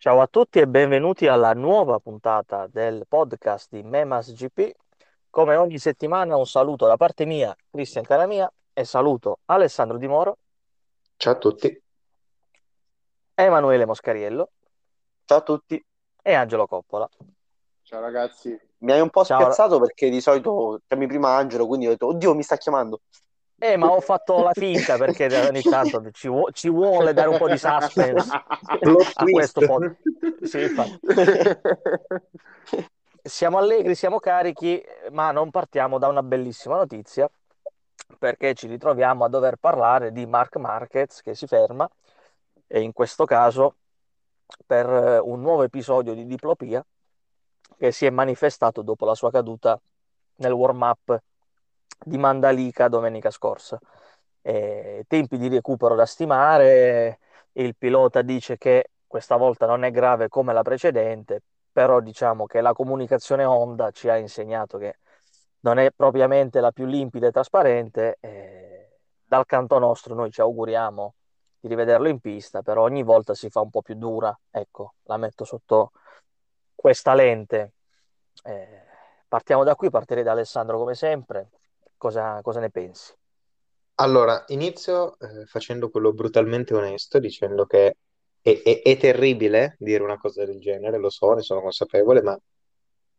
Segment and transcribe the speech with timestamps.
[0.00, 4.70] Ciao a tutti e benvenuti alla nuova puntata del podcast di Memas GP.
[5.28, 10.38] Come ogni settimana un saluto da parte mia, Cristian Caramia, e saluto Alessandro Di Moro,
[11.16, 11.82] Ciao a tutti.
[13.34, 14.50] Emanuele Moscariello
[15.24, 15.84] Ciao a tutti,
[16.22, 17.08] e Angelo Coppola.
[17.82, 19.40] Ciao ragazzi, mi hai un po' Ciao.
[19.40, 23.00] spiazzato perché di solito chiami prima Angelo, quindi ho detto, oddio, mi sta chiamando.
[23.60, 27.38] Eh, ma ho fatto la finta perché ogni tanto ci, vu- ci vuole dare un
[27.38, 29.96] po' di suspense a questo pod.
[30.42, 30.72] Sì.
[33.20, 34.80] Siamo allegri, siamo carichi,
[35.10, 37.28] ma non partiamo da una bellissima notizia
[38.16, 41.88] perché ci ritroviamo a dover parlare di Mark Marquez che si ferma
[42.66, 43.74] e in questo caso
[44.64, 46.84] per eh, un nuovo episodio di diplopia
[47.76, 49.78] che si è manifestato dopo la sua caduta
[50.36, 51.20] nel warm-up
[52.04, 53.78] di Mandalika domenica scorsa.
[54.42, 57.18] Eh, tempi di recupero da stimare,
[57.52, 62.60] il pilota dice che questa volta non è grave come la precedente, però diciamo che
[62.60, 64.98] la comunicazione Honda ci ha insegnato che
[65.60, 68.16] non è propriamente la più limpida e trasparente.
[68.20, 71.14] eh, dal canto nostro noi ci auguriamo
[71.60, 74.36] di rivederlo in pista, però ogni volta si fa un po' più dura.
[74.50, 75.92] Ecco, la metto sotto
[76.74, 77.72] questa lente.
[78.44, 78.82] Eh,
[79.28, 81.48] partiamo da qui, partirei da Alessandro come sempre.
[81.98, 83.12] Cosa, cosa ne pensi?
[83.96, 87.96] Allora, inizio eh, facendo quello brutalmente onesto, dicendo che
[88.40, 92.38] è, è- è terribile dire una cosa del genere, lo so, ne sono consapevole, ma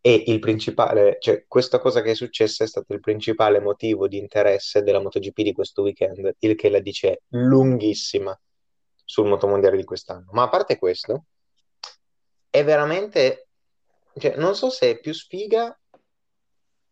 [0.02, 4.18] è il principale, cioè questa cosa che è successa è stato il principale motivo di
[4.18, 8.40] interesse della MotoGP di questo weekend, il che la dice lunghissima
[9.04, 10.30] sul motomondiale di quest'anno.
[10.32, 11.26] Ma a parte questo,
[12.50, 13.48] è veramente,
[14.18, 15.78] cioè, non so se è più sfiga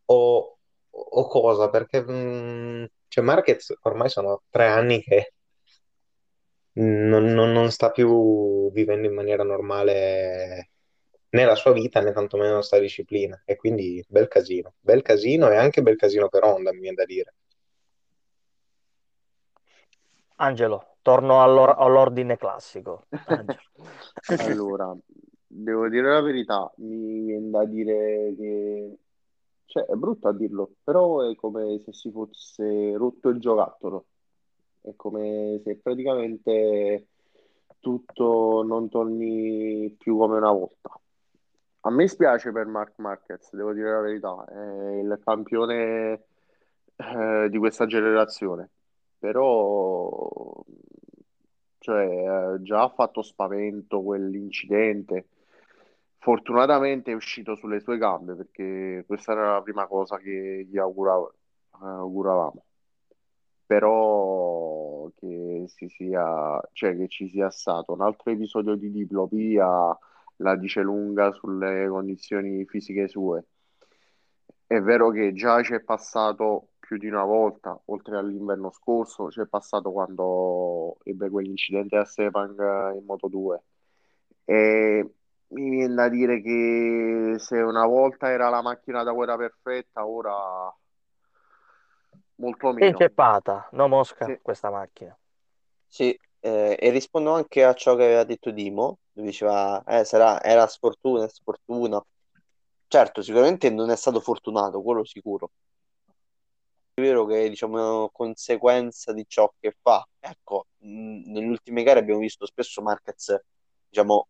[0.08, 0.57] o,
[1.00, 5.34] o cosa, perché mh, cioè Marquez ormai sono tre anni che
[6.74, 10.70] non, non- non sta più vivendo in maniera normale
[11.30, 15.50] né la sua vita né tantomeno la sua disciplina e quindi bel casino, bel casino
[15.50, 17.34] e anche bel casino per Honda, mi viene da dire.
[20.40, 23.08] Angelo, torno all'or- all'ordine classico.
[24.36, 24.96] Allora,
[25.48, 28.98] devo dire la verità, mi viene da dire che,
[29.68, 34.06] cioè, è brutto a dirlo, però è come se si fosse rotto il giocattolo,
[34.82, 37.08] è come se praticamente
[37.80, 41.00] tutto non torni più come una volta.
[41.82, 46.24] A me spiace per Marc Marquez, devo dire la verità, è il campione
[46.96, 48.70] eh, di questa generazione,
[49.20, 50.64] però
[51.80, 55.28] cioè, eh, già ha fatto spavento quell'incidente.
[56.28, 61.32] Fortunatamente è uscito sulle sue gambe perché questa era la prima cosa che gli auguravo-
[61.82, 62.66] eh, auguravamo.
[63.66, 69.98] Però che si sia, cioè, che ci sia stato un altro episodio di diplopia
[70.38, 73.46] la dice lunga sulle condizioni fisiche sue.
[74.66, 79.40] È vero che già ci è passato più di una volta, oltre all'inverno scorso, ci
[79.40, 83.60] è passato quando ebbe quell'incidente a Sepang in Moto2.
[84.44, 85.17] E
[85.50, 90.74] mi viene da dire che se una volta era la macchina da guerra perfetta, ora
[92.36, 92.90] molto È meno.
[92.90, 94.38] inceppata, no Mosca, Sì.
[94.42, 95.18] questa macchina.
[95.88, 100.42] Sì, eh, e rispondo anche a ciò che aveva detto Dimo, dove diceva, eh, sarà,
[100.44, 102.04] era sfortuna, sfortuna.
[102.88, 105.52] Certo, sicuramente non è stato fortunato, quello sicuro.
[106.94, 110.06] È vero che, diciamo, conseguenza di ciò che fa.
[110.20, 113.40] Ecco, mh, nelle ultime gare abbiamo visto spesso Marquez,
[113.90, 114.28] diciamo,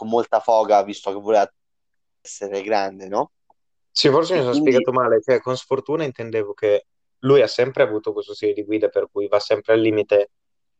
[0.00, 1.50] con molta foga, visto che voleva
[2.22, 3.32] essere grande, no?
[3.92, 6.86] Sì, forse mi E sono quindi, spiegato male, cioè con sfortuna intendevo che
[7.20, 10.30] lui ha sempre avuto questo stile di guida per cui va sempre al limite,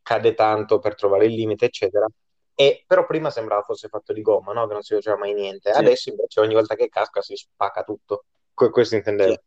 [0.01, 2.07] cade tanto per trovare il limite, eccetera.
[2.55, 4.65] E però prima sembrava fosse fatto di gomma, no?
[4.67, 5.71] Che non si faceva mai niente.
[5.71, 8.25] sì, Adesso invece ogni volta che casca si spacca tutto.
[8.53, 9.35] Que- questo intendevo.
[9.35, 9.39] sì,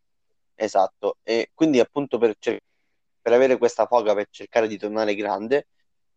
[0.55, 1.19] esatto.
[1.23, 2.62] E quindi appunto per, cer-
[3.21, 5.69] per avere questa foga, per cercare di tornare grande,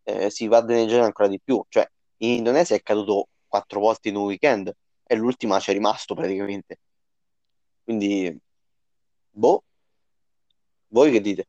[0.04, 1.62] eh, si va a danneggiare ancora di più.
[1.68, 1.88] Cioè,
[2.18, 4.72] in Indonesia è caduto quattro volte in un weekend
[5.04, 6.78] e l'ultima c'è rimasto praticamente.
[7.82, 8.38] Quindi,
[9.30, 9.64] boh,
[10.88, 11.46] voi che dite?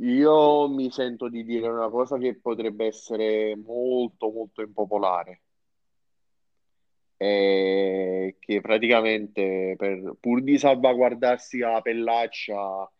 [0.00, 5.42] Io mi sento di dire una cosa che potrebbe essere molto molto impopolare,
[7.16, 12.90] è che praticamente per- pur di salvaguardarsi la pellaccia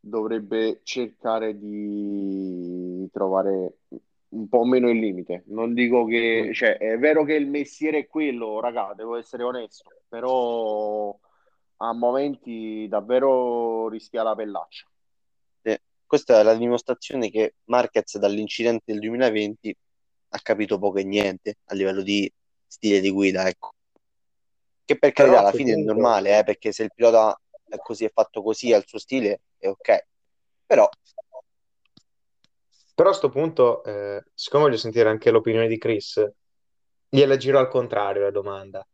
[0.00, 3.80] dovrebbe cercare di trovare
[4.30, 5.44] un po' meno il limite.
[5.46, 6.08] Non dico Mm.
[6.08, 11.16] che, cioè, è vero che il mestiere è quello, raga, devo essere onesto, però
[11.80, 14.86] a momenti davvero rischia la pellaccia.
[15.62, 19.76] Eh, Questa è la dimostrazione che Marquez dall'incidente del 2020
[20.30, 22.30] ha capito poco e niente a livello di
[22.66, 23.72] stile di guida, ecco.
[24.84, 27.38] Che per carità alla fine è normale, eh, perché se il pilota
[27.68, 30.06] è così, è fatto così, ha il suo stile, è ok.
[30.66, 30.88] Però
[32.98, 36.20] Però a sto punto, eh, siccome voglio sentire anche l'opinione di Chris,
[37.08, 38.84] gliela giro al contrario la domanda.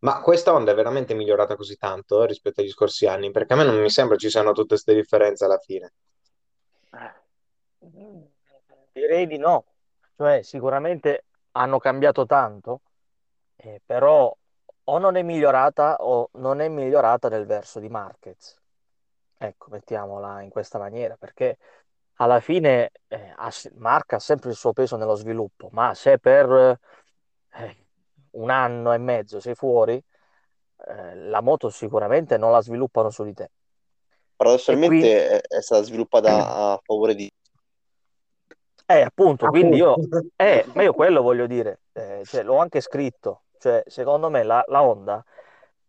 [0.00, 3.30] Ma questa Honda è veramente migliorata così tanto eh, rispetto agli scorsi anni?
[3.30, 5.92] Perché a me non mi sembra ci siano tutte queste differenze alla fine.
[8.92, 9.64] Direi di no,
[10.18, 12.82] cioè sicuramente hanno cambiato tanto,
[13.56, 14.36] eh, però
[14.84, 18.60] o non è migliorata o non è migliorata nel verso di Marquez.
[19.38, 21.56] Ecco, mettiamola in questa maniera, perché
[22.20, 23.34] alla fine eh,
[23.76, 26.78] Marca ha sempre il suo peso nello sviluppo, ma se per
[27.52, 27.76] eh,
[28.32, 33.32] un anno e mezzo sei fuori, eh, la moto sicuramente non la sviluppano su di
[33.32, 33.44] te.
[33.44, 37.32] E quindi, paradossalmente è, è stata sviluppata a favore di...
[38.86, 40.26] eh, appunto, quindi io, Appunto.
[40.36, 44.62] eh, ma io quello voglio dire, eh, cioè, l'ho anche scritto, cioè, secondo me la,
[44.68, 45.24] la Honda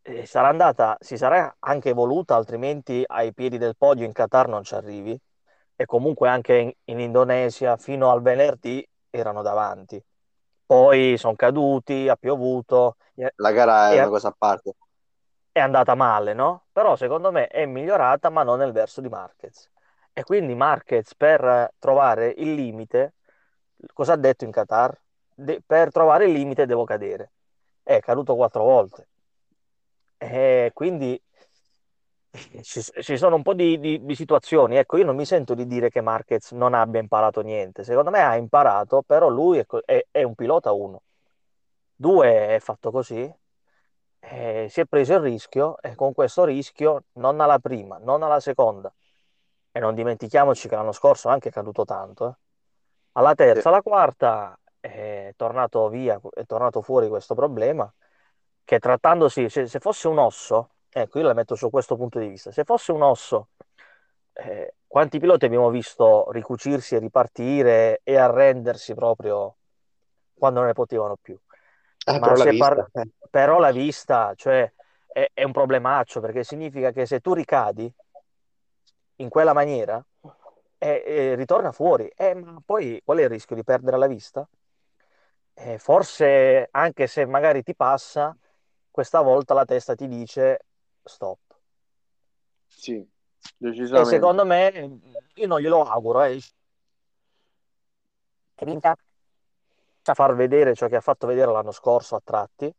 [0.02, 4.64] eh, sarà andata, si sarà anche evoluta, altrimenti ai piedi del podio in Qatar non
[4.64, 5.20] ci arrivi,
[5.82, 10.02] e comunque anche in, in Indonesia fino al venerdì erano davanti.
[10.66, 12.98] Poi sono caduti, ha piovuto,
[13.40, 14.76] La gara è e- una cosa a parte.
[15.52, 16.66] è andata male, no?
[16.72, 19.70] Però secondo me è migliorata, ma non nel verso di Marquez.
[20.14, 23.16] E quindi Marquez per trovare il limite,
[23.94, 25.00] cosa ha detto in Qatar?
[25.34, 27.32] De- per trovare il limite devo cadere.
[27.84, 29.08] È caduto quattro volte.
[30.18, 31.20] E quindi
[32.62, 34.78] ci, ci sono un po' di, di- di situazioni.
[34.78, 37.84] Ecco, io non mi sento di dire che Marquez non abbia imparato niente.
[37.84, 41.04] Secondo me ha imparato, però lui è, è- è un pilota uno.
[41.96, 43.32] Due è fatto così.
[44.24, 48.40] Eh, si è preso il rischio e con questo rischio non alla prima, non alla
[48.40, 48.94] seconda.
[49.72, 52.28] E non dimentichiamoci che l'anno scorso è anche caduto tanto.
[52.30, 52.36] eh.
[53.14, 57.92] Alla terza, alla quarta è tornato via, è tornato fuori questo problema
[58.64, 62.28] che trattandosi, se, se fosse un osso, ecco, io la metto su questo punto di
[62.28, 63.50] vista, se fosse un osso,
[64.34, 69.56] eh, quanti piloti abbiamo visto ricucirsi e ripartire e arrendersi proprio
[70.34, 71.38] quando non ne potevano più?
[72.06, 72.90] Ah, Ma però se par-.
[72.94, 73.08] Eh.
[73.30, 74.72] però la vista, cioè,
[75.08, 77.94] è, è un problemaccio perché significa che se tu ricadi
[79.18, 80.04] in quella maniera,
[80.78, 82.12] eh, eh, ritorna fuori.
[82.16, 84.48] Eh, ma poi qual è il rischio di perdere la vista?
[85.54, 88.36] Eh, forse anche se magari ti passa,
[88.90, 90.66] questa volta la testa ti dice
[91.06, 91.40] stop.
[92.68, 93.08] Sì,
[93.94, 94.06] E decisamente.
[94.06, 95.00] secondo me,
[95.36, 96.40] io non glielo auguro, eh,
[98.56, 98.96] che vinca
[100.04, 102.72] a far vedere ciò che ha fatto vedere l'anno scorso a tratti,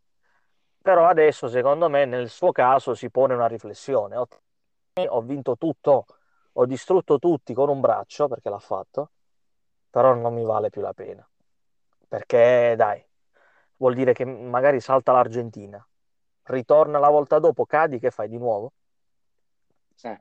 [0.81, 4.17] però adesso secondo me nel suo caso si pone una riflessione.
[4.17, 4.27] Ho,
[5.09, 6.07] ho vinto tutto,
[6.53, 9.13] ho distrutto tutti con un braccio perché l'ha fatto,
[9.91, 11.27] però non mi vale più la pena.
[12.09, 13.05] Perché dai,
[13.77, 15.87] vuol dire che magari salta l'Argentina,
[16.45, 18.73] ritorna la volta dopo, cadi, che fai di nuovo?
[20.05, 20.19] Eh.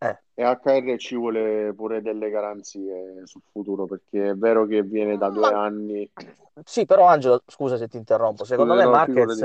[0.00, 5.16] Eh, E HR ci vuole pure delle garanzie sul futuro, perché è vero che viene
[5.16, 6.10] da due ma anni.
[6.64, 9.44] sì, però Angelo, scusa se ti interrompo, secondo Scusa, me no, Marquez,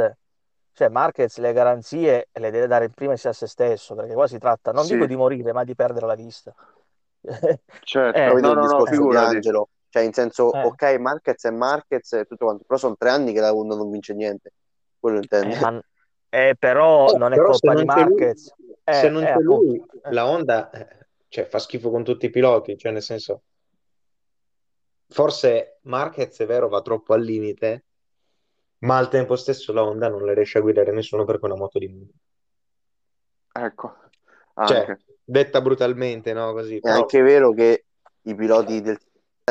[0.74, 4.38] cioè Marquez le garanzie le deve dare in primis a se stesso, perché qua si
[4.38, 6.54] tratta, non dico Sì, di morire, ma di perdere la vista.
[7.82, 8.38] certo.
[8.38, 9.16] Eh, No, il no, no, discorso di figurati.
[9.16, 9.70] Angelo?
[9.90, 13.34] Cioè, in senso, eh, ok, Marquez è Marquez e tutto quanto, però sono tre anni
[13.34, 14.52] che la Honda non vince niente.
[15.02, 15.60] Quello eh, intende.
[15.60, 15.84] ma,
[16.30, 19.10] eh, però Eh, non è però se colpa di non c'è lui, Marquez, se eh,
[19.10, 20.12] non eh, c'è appunto, lui, eh.
[20.14, 23.42] la Honda, eh, cioè, fa schifo con tutti i piloti, cioè nel senso,
[25.10, 27.86] forse Marquez è vero, va troppo al limite,
[28.80, 31.60] ma al tempo stesso la Honda non le riesce a guidare nessuno perché è una
[31.60, 32.14] moto di mondo.
[33.54, 33.96] Ecco,
[34.66, 35.00] Cioè, anche.
[35.24, 36.54] detta brutalmente, no?
[36.54, 37.86] Così, È però anche vero che
[38.22, 39.00] i piloti del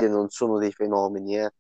[0.09, 1.51] non sono dei fenomeni, eh.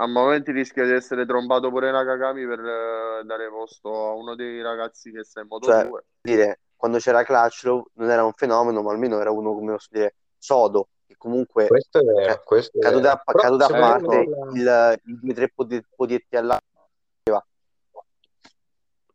[0.00, 4.62] A momenti rischia di essere trombato pure Nakagami per eh, dare posto a uno dei
[4.62, 6.04] ragazzi che sta in Moto Cioè, 2.
[6.22, 10.14] dire, quando c'era Crutchlow non era un fenomeno, ma almeno era uno, come posso dire,
[10.38, 13.14] sodo, che comunque, questo è vero, cioè, questo è caduta vero.
[13.14, 16.36] a, Però caduta a se vogliamo parte, dirla, il, i tre podi- podietti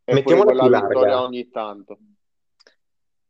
[0.08, 1.98] E pure mettiamola più larga, ogni tanto.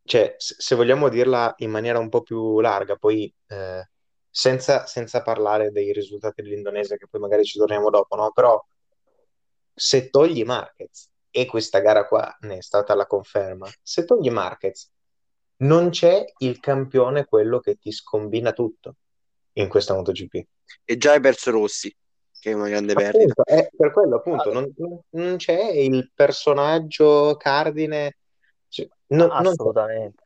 [0.03, 3.89] cioè, se se vogliamo dirla in maniera un po' più larga, poi eh,
[4.37, 8.33] senza, senza parlare dei risultati dell'Indonesia, che poi magari ci torniamo dopo, no?
[8.33, 8.61] Però
[9.73, 14.91] se togli Marquez, e questa gara qua ne è stata la conferma, se togli Marquez,
[15.59, 18.95] non c'è il campione quello che ti scombina tutto
[19.53, 20.45] in questa MotoGP.
[20.83, 21.95] e già hai perso Rossi,
[22.37, 23.41] che è una grande perdita.
[23.41, 28.17] Appunto, è per quello, appunto, Ah, non, non- non c'è il personaggio cardine,
[28.67, 30.23] cioè, non, non assolutamente,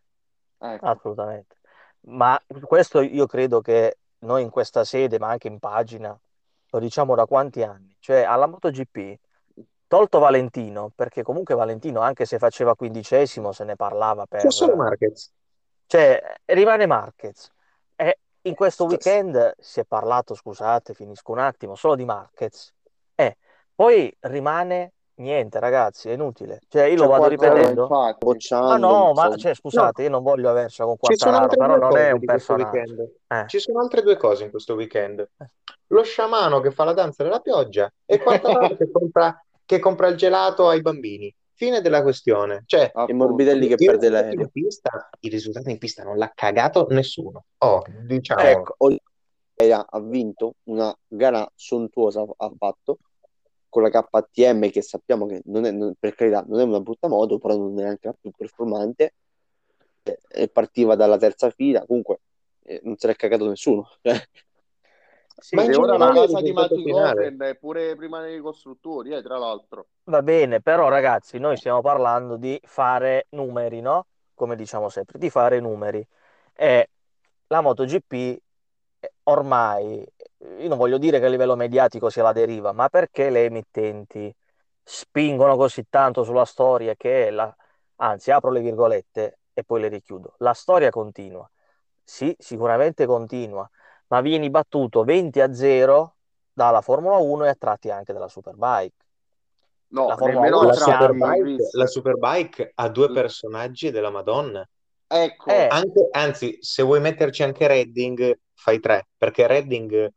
[0.58, 1.58] Ecco, assolutamente.
[2.02, 6.18] Ma questo io credo che noi in questa sede, ma anche in pagina,
[6.72, 7.96] lo diciamo da quanti anni?
[8.00, 9.20] Cioè, alla MotoGP,
[9.88, 14.86] tolto Valentino, perché comunque Valentino, anche se faceva quindicesimo, se ne parlava C'è solo per...
[14.86, 15.32] Marquez.
[15.88, 17.52] Cioè, rimane Marquez.
[17.96, 22.74] E in questo St- weekend si è parlato, scusate, finisco un attimo, solo di Marquez.
[23.16, 23.38] E
[23.74, 26.60] poi rimane niente, ragazzi, è inutile.
[26.68, 27.82] Cioè, io lo C'è vado ripetendo.
[27.84, 27.90] infatti.
[27.90, 31.98] Ma bocciando, no, ma cioè, No, scusate, io non voglio avercela con altre però non
[31.98, 32.70] è un personaggio.
[32.72, 33.12] weekend.
[33.28, 33.44] Eh.
[33.48, 35.30] Ci sono altre due cose in questo weekend.
[35.88, 40.16] Lo sciamano che fa la danza della pioggia e Quartararo che compra, che compra il
[40.18, 41.34] gelato ai bambini.
[41.54, 42.64] Fine della questione.
[42.66, 43.14] Cioè, Appunto.
[43.26, 44.48] Morbidelli che i perde l'aereo.
[44.52, 47.44] pista, i risultati in pista non l'ha cagato nessuno.
[47.58, 48.48] Oh, diciamolo.
[48.48, 48.76] Ecco,
[49.90, 53.00] ha vinto una gara sontuosa, ha fatto
[53.70, 57.08] con la KTM che sappiamo che non è, non- per carità non è una brutta
[57.08, 59.14] moto, però non è neanche la più performante.
[60.04, 62.22] Eh, e partiva dalla terza fila, comunque
[62.64, 63.88] eh, non se l'è cagato nessuno.
[64.02, 64.22] Cioè,
[65.42, 67.32] sì, Ma in ora la casa di finale.
[67.32, 69.88] Goffen è pure prima dei costruttori, eh, tra l'altro.
[70.04, 74.06] va bene, però ragazzi, noi stiamo parlando di fare numeri, no?
[74.34, 76.06] Come diciamo sempre, di fare numeri.
[76.54, 76.90] E
[77.48, 78.14] la MotoGP
[79.00, 80.06] eh, ormai,
[80.40, 84.34] io non voglio dire che a livello mediatico sia la deriva, ma perché le emittenti
[84.84, 87.54] spingono così tanto sulla storia che la,
[87.98, 90.36] anzi, apro le virgolette e poi le richiudo.
[90.38, 91.50] La storia continua.
[92.04, 93.70] Sì, sicuramente continua,
[94.08, 96.16] ma vieni battuto 20 a 0
[96.52, 98.96] dalla Formula 1 e a tratti anche dalla Superbike.
[99.90, 104.68] No, La Formula nemmeno 1 La Superbike, la Superbike ha due personaggi della Madonna.
[105.12, 110.12] Ecco, Eh, Anche, anzi, se vuoi metterci anche Redding, fai tre, perché Redding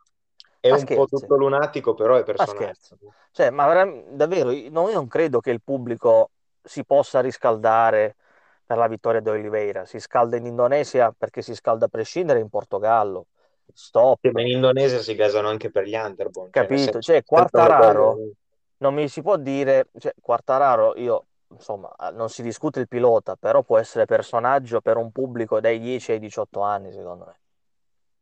[0.62, 2.54] è ma un po' scherzi, tutto lunatico, però è ma personaggio.
[2.54, 2.97] scherzi.
[3.33, 3.66] Cioè, ma
[4.11, 6.31] davvero, non, io non credo che il pubblico
[6.62, 8.14] si possa riscaldare
[8.64, 9.85] per la vittoria di Oliveira.
[9.85, 13.26] Si scalda in Indonesia perché si scalda a prescindere in Portogallo.
[13.75, 14.21] Stop.
[14.21, 17.00] Che in Indonesia si gasano anche per gli Underbone, cioè Capito?
[17.00, 18.19] Cioè, Quartararo
[18.78, 23.37] non mi si può dire, cioè, Quartararo, io, insomma, eh, non si discute il pilota,
[23.37, 27.41] però può essere personaggio per un pubblico dai 10 ai 18 anni, secondo me.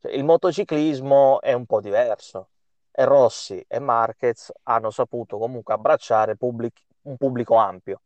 [0.00, 2.48] Cioè, il motociclismo è un po' diverso
[2.90, 8.00] e Rossi e Marquez hanno saputo comunque abbracciare pubblic- un pubblico ampio,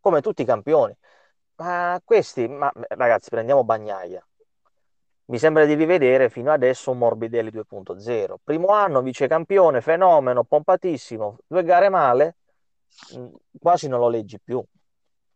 [0.00, 0.96] come tutti i campioni.
[1.56, 4.24] Ma questi, ma, ragazzi, prendiamo Bagnaia.
[5.26, 8.38] Mi sembra di rivedere fino adesso un Morbidelli 2.0.
[8.44, 12.36] Primo anno, vicecampione, fenomeno, pompatissimo, due gare male,
[13.14, 13.26] mh,
[13.58, 14.62] quasi non lo leggi più.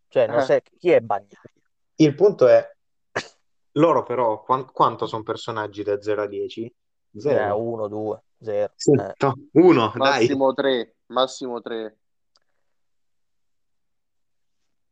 [0.09, 0.45] Cioè, non Eh.
[0.45, 1.41] sai chi è Bagnaia.
[1.97, 2.77] Il punto è,
[3.73, 6.65] loro però, quan- quanto sono personaggi da 0 a 10?
[6.65, 6.75] Eh,
[7.21, 7.59] Zero.
[7.61, 8.73] uno, due, zero.
[8.77, 9.15] Sì, Eh.
[9.19, 9.99] no, uno, dai.
[9.99, 11.97] massimo tre, massimo tre.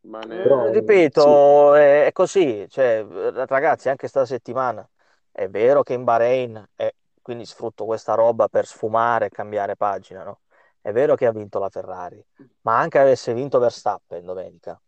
[0.07, 3.05] Ma ne- Però- Eh, ripeto, è, è così, cioè,
[3.49, 4.89] ragazzi, anche sta settimana
[5.33, 10.23] è vero che in Bahrain, e quindi sfrutto questa roba per sfumare e cambiare pagina,
[10.25, 10.41] no?
[10.81, 12.25] È vero che ha vinto la Ferrari,
[12.63, 14.81] ma anche avesse vinto Verstappen domenica,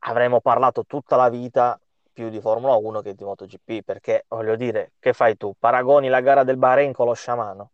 [0.00, 1.78] avremmo parlato tutta la vita
[2.20, 5.54] più di Formula 1 che di MotoGP, perché voglio dire, che fai tu?
[5.58, 7.70] Paragoni la gara del Bahrain con lo sciamano?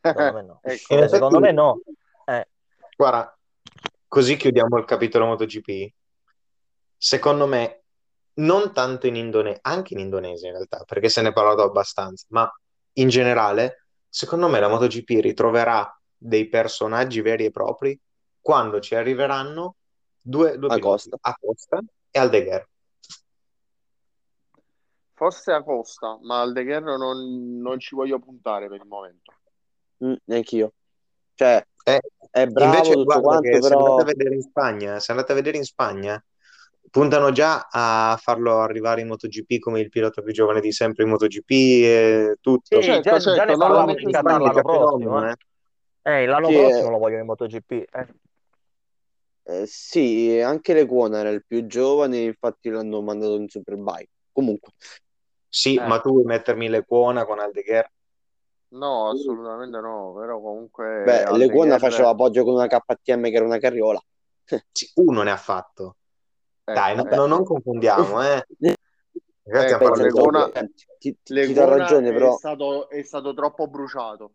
[0.00, 0.60] Secondo me no.
[0.62, 1.08] Ecco.
[1.08, 1.80] Secondo me no.
[2.24, 2.46] Eh,
[2.96, 3.36] Guarda,
[4.06, 5.92] così chiudiamo il capitolo MotoGP.
[6.96, 7.82] Secondo me,
[8.34, 12.26] non tanto in Indonesia, anche in Indonesia in realtà, perché se ne è parlato abbastanza,
[12.28, 12.48] ma
[12.92, 17.98] in generale, secondo me la MotoGP ritroverà dei personaggi veri e propri
[18.40, 19.74] quando ci arriveranno
[20.20, 21.16] due, due piloti, Acosta.
[21.20, 22.68] Acosta e Aldeguer.
[25.18, 29.32] Forse a Costa, ma al De Guerro non, non ci voglio puntare per il momento.
[30.04, 30.72] Mm, neanch'io.
[31.34, 35.00] Cioè, Eh, è bravo invece, tutto quanto, che se però andate a vedere in Spagna,
[35.00, 36.24] se andate a vedere in Spagna,
[36.90, 41.10] puntano già a farlo arrivare in MotoGP come il pilota più giovane di sempre in
[41.10, 42.80] MotoGP e tutto.
[42.80, 45.26] sì, Certo, già, certo, già ne metto in Qatar l'anno prossimo.
[45.26, 45.34] eh.
[46.02, 46.12] eh.
[46.22, 46.90] Eh, l'anno Sì, prossimo eh.
[46.90, 47.70] lo vogliono in MotoGP.
[47.72, 48.06] eh.
[49.44, 54.10] eh, sì, anche Lecuona era il più giovane, infatti l'hanno mandato in Superbike.
[54.32, 54.72] Comunque,
[55.48, 55.86] Sì, Eh.
[55.86, 57.90] ma tu vuoi mettermi le cuona con Aldeguer?
[58.70, 63.22] No, assolutamente no, però comunque beh, al De Lecuona Guerre- faceva appoggio con una KTM
[63.30, 64.00] che era una carriola.
[64.72, 65.96] Sì, uno ne ha fatto.
[66.66, 67.16] eh, Dai, no- eh.
[67.16, 68.44] no- non confondiamo, eh.
[69.44, 70.50] Ragazzi, Eh, a parlare Pensa, di Lecuona-
[70.98, 74.32] ti, ti, do ragione, è però stato, è stato troppo bruciato.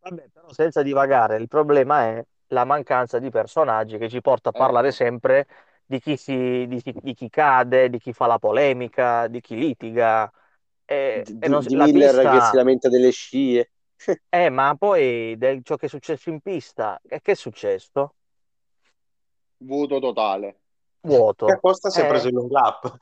[0.00, 4.52] Vabbè, però senza divagare, il problema è la mancanza di personaggi che ci porta a
[4.52, 4.96] parlare Ecco.
[4.96, 5.46] sempre
[5.86, 9.56] di chi, si, di, chi- di chi cade, di chi fa la polemica, di chi
[9.56, 10.30] litiga.
[10.84, 13.70] E, di, e non di Miller che pista, si lamenta delle scie.
[14.28, 18.14] eh, ma poi del, ciò che è successo in pista, e che è successo?
[19.58, 20.56] Voto totale.
[21.02, 21.46] vuoto.
[21.48, 22.96] E Costa si è Eh, preso il long lap.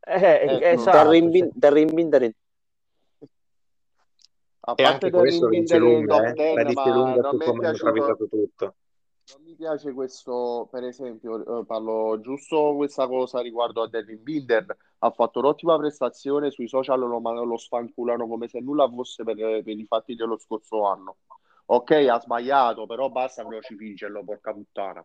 [0.00, 0.66] eh, Ecco.
[0.72, 1.30] esatto, Terry sì.
[1.30, 2.22] Bin- Terry Binder
[4.62, 6.32] A E parte anche questo vince in lunga, eh.
[6.34, 8.74] 10, La dice lunga su come hanno travisato tutto.
[9.32, 14.76] Non mi piace questo, per esempio, eh, parlo giusto questa cosa riguardo a Devin Binder,
[14.98, 19.68] ha fatto un'ottima prestazione, sui social lo, lo sfanculano come se nulla fosse per, per
[19.78, 21.16] i fatti dello scorso anno.
[21.66, 25.04] Ok, ha sbagliato, però basta crocifingerlo, porca puttana.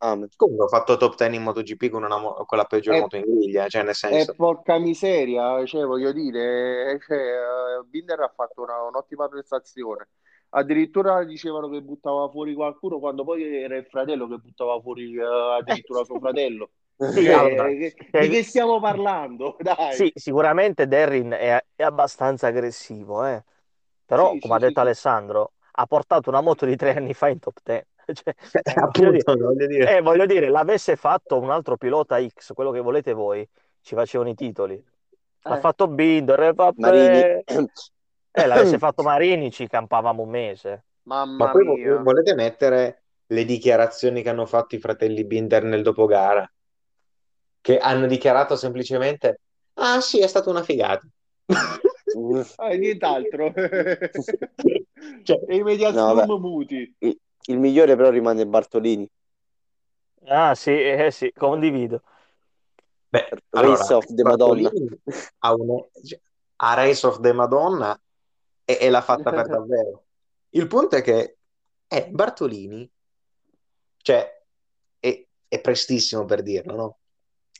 [0.00, 0.28] Amen.
[0.36, 3.24] Comunque ho fatto top 10 in MotoGP con, una con la peggiore E, moto in
[3.24, 4.34] griglia, cioè nel e senso...
[4.34, 10.08] porca miseria, cioè, voglio dire, cioè, eh, Binder ha fatto una- un'ottima prestazione.
[10.50, 15.22] Addirittura dicevano che buttava fuori qualcuno, quando poi era il fratello che buttava fuori eh,
[15.22, 16.70] addirittura suo fratello.
[17.06, 19.56] Sì, Cioè, allora, che- eh, di che stiamo parlando?
[19.60, 20.04] Dai.
[20.04, 23.44] sì, sicuramente Derrin è, è abbastanza aggressivo, eh.
[24.04, 24.80] Però, Sì, come ha sì, sì, detto.
[24.80, 27.86] Alessandro, ha portato una moto di tre anni fa in top 10.
[28.62, 29.96] Cioè, voglio dire, Appunto, voglio dire...
[29.96, 33.46] eh, voglio dire, l'avesse fatto un altro pilota X, quello che volete voi,
[33.82, 34.82] ci facevano i titoli.
[35.44, 37.24] L'ha Eh, fatto Binder, e Marini.
[38.42, 40.84] Eh, l'avesse fatto Marini, ci campavamo un mese.
[41.36, 42.02] Ma mamma poi vo- mia.
[42.02, 46.48] volete mettere le dichiarazioni che hanno fatto i fratelli Binder nel dopogara?
[47.60, 49.40] Che hanno dichiarato semplicemente:
[49.74, 51.06] Ah, sì, è stata una figata.
[52.60, 53.52] Eh, nient'altro.
[55.24, 56.94] Cioè, E i media No, muti.
[56.98, 57.16] Il,
[57.46, 59.08] il migliore però rimane Bartolini.
[60.26, 62.02] Ah, sì, eh, sì, condivido.
[63.12, 64.70] beh, Race allora, of the Madonna.
[65.40, 66.20] Ha, un- cioè,
[66.56, 67.98] ha Race of the Madonna
[68.68, 70.04] e, e l'ha fatta per davvero.
[70.50, 71.38] Il punto è che
[71.88, 72.90] eh, Bartolini,
[73.96, 74.44] cioè,
[75.00, 76.98] è, è prestissimo per dirlo, no?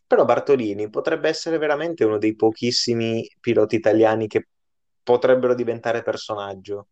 [0.07, 4.49] Però Bartolini potrebbe essere veramente uno dei pochissimi piloti italiani che
[5.03, 6.89] potrebbero diventare personaggio.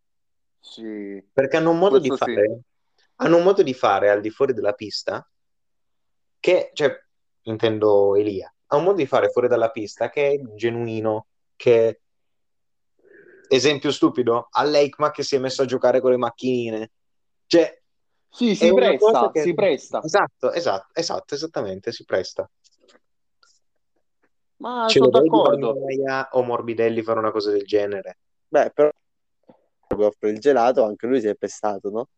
[0.58, 2.34] Sì, Perché hanno un modo di questo sì.
[2.34, 2.60] fare,
[3.16, 5.26] hanno un modo di fare al di fuori della pista
[6.40, 6.90] che, cioè,
[7.42, 12.00] intendo Elia, ha un modo di fare fuori dalla pista che è genuino, che
[13.48, 16.90] esempio stupido, all'Eikma che si è messo a giocare con le macchinine.
[17.46, 17.80] Cioè,
[18.28, 19.42] Sì, si presta, che...
[19.42, 20.02] si presta.
[20.02, 22.48] Esatto, esatto, esatto, esattamente, si presta.
[24.58, 25.74] Ma Ce sono d'accordo.
[25.74, 28.18] Bagnaia o Morbidelli fare una cosa del genere?
[28.48, 28.90] Beh, però
[29.98, 32.08] offre il gelato, anche lui si è pestato, no?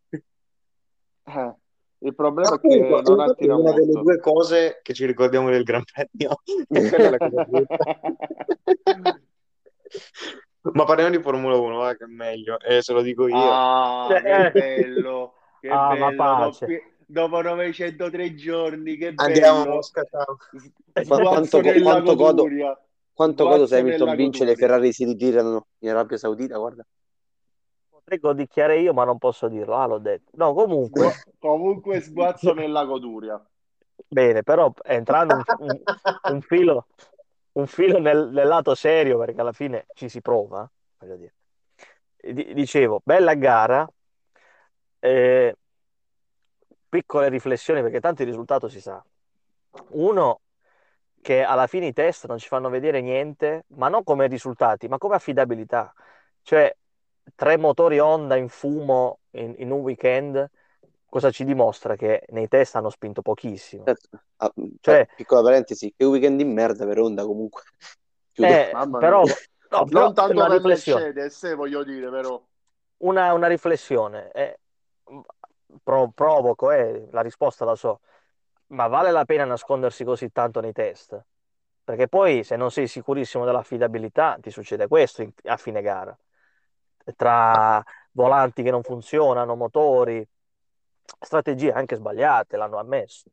[1.24, 1.55] Eh,
[1.98, 4.03] il problema è che Appunto, non attira una delle molto.
[4.03, 6.40] due cose che ci ricordiamo del Gran Premio
[10.61, 13.37] Ma parliamo di Formula 1, va, che è meglio, e se lo dico io.
[13.37, 14.51] Ah, che Eh.
[14.51, 16.16] bello, che Ah, ma bello.
[16.16, 16.66] pace.
[17.07, 19.83] Dopo, dopo 903 giorni, che Andiamo a bello.
[19.83, 19.92] S-
[21.07, 22.47] Quanto, quanto godo,
[23.12, 24.57] quanto godo se Hamilton vince le.
[24.57, 26.85] Ferrari si ritirano in Arabia Saudita, guarda.
[27.88, 29.77] Potrei godicchiare io, ma non posso dirlo.
[29.77, 30.31] Ah, l'ho detto.
[30.35, 33.40] No, comunque, comunque sguazzo nella goduria.
[34.09, 35.81] bene, però entrando un, un-
[36.33, 36.87] un filo,
[37.59, 40.68] un filo nel, nel lato serio, perché alla fine ci si prova,
[42.16, 43.88] di- dicevo, bella gara,
[45.01, 45.55] eh,
[46.88, 49.05] piccole riflessioni, perché tanto il risultato si sa.
[49.90, 50.40] Uno,
[51.21, 54.99] che alla fine i test non ci fanno vedere niente, ma non come risultati, ma
[54.99, 55.92] come affidabilità.
[56.42, 56.75] Cioè,
[57.35, 60.49] tre motori Honda in fumo in, in un weekend,
[61.09, 61.97] cosa ci dimostra?
[61.97, 63.85] Che nei test hanno spinto pochissimo.
[63.85, 64.23] Certo.
[64.37, 67.62] Ah, Cioè- eh, piccola parentesi, che weekend di merda per Honda comunque.
[68.40, 69.27] Eh, Mamma però, no,
[69.68, 72.40] però Non tanto una per riflessione, Mercedes, eh, voglio dire, però.
[72.99, 74.31] una, una riflessione.
[74.33, 74.59] eh,
[75.83, 78.01] pro- provoco, eh, la risposta la so,
[78.68, 81.21] ma vale la pena nascondersi così tanto nei test?
[81.85, 86.16] Perché poi se non sei sicurissimo dell'affidabilità ti succede questo in- a fine gara.
[87.16, 90.27] Tra volanti che non funzionano, motori,
[91.21, 93.31] strategie anche sbagliate, l'hanno ammesso.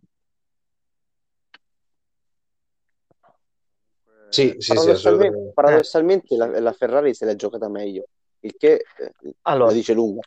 [4.29, 5.53] Sì, sì, sì, Paradossalmente, assolutamente.
[5.53, 8.05] paradossalmente la, la Ferrari se l'è giocata meglio,
[8.41, 9.11] il che eh,
[9.43, 10.21] Allora, lo dice lunga.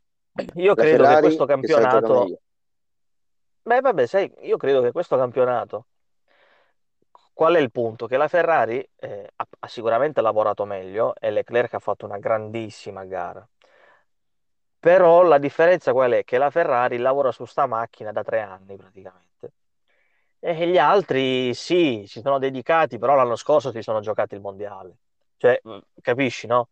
[0.55, 2.41] io La credo che Ferrari questo che giocata campionato,
[3.63, 5.87] beh, vabbè, sai, io credo che questo campionato,
[7.35, 8.07] qual è il punto?
[8.07, 13.05] Che la Ferrari eh, ha, ha sicuramente lavorato meglio e Leclerc ha fatto una grandissima
[13.05, 13.47] gara.
[14.81, 16.25] Però la differenza qual è?
[16.25, 19.53] Che la Ferrari lavora su sta macchina da tre anni praticamente.
[20.41, 24.97] E gli altri sì, si sono dedicati, però l'anno scorso si sono giocati il mondiale.
[25.37, 26.69] Cioè, mh, capisci, no?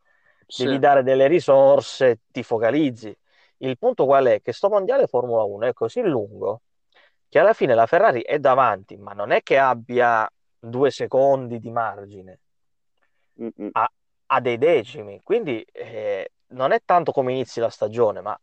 [0.55, 0.79] Devi Sì.
[0.79, 3.17] dare delle risorse, ti focalizzi.
[3.59, 4.41] Il punto qual è?
[4.43, 6.63] Che sto mondiale Formula 1 è così lungo
[7.29, 11.71] che alla fine la Ferrari è davanti, ma non è che abbia due secondi di
[11.71, 12.41] margine,
[13.39, 13.73] Mm, mm.
[14.27, 15.21] ha dei decimi.
[15.23, 18.39] Quindi eh, non è tanto come inizi la stagione, ma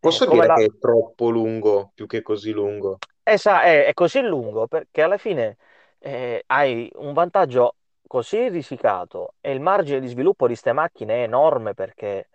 [0.00, 0.60] eh, Posso come dire la...
[0.60, 3.02] che è troppo lungo, più che così lungo?
[3.22, 5.56] esa- è, è così lungo perché alla fine
[5.98, 11.22] eh, hai un vantaggio così risicato e il margine di sviluppo di queste macchine è
[11.24, 12.28] enorme perché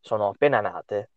[0.00, 1.10] sono appena nate,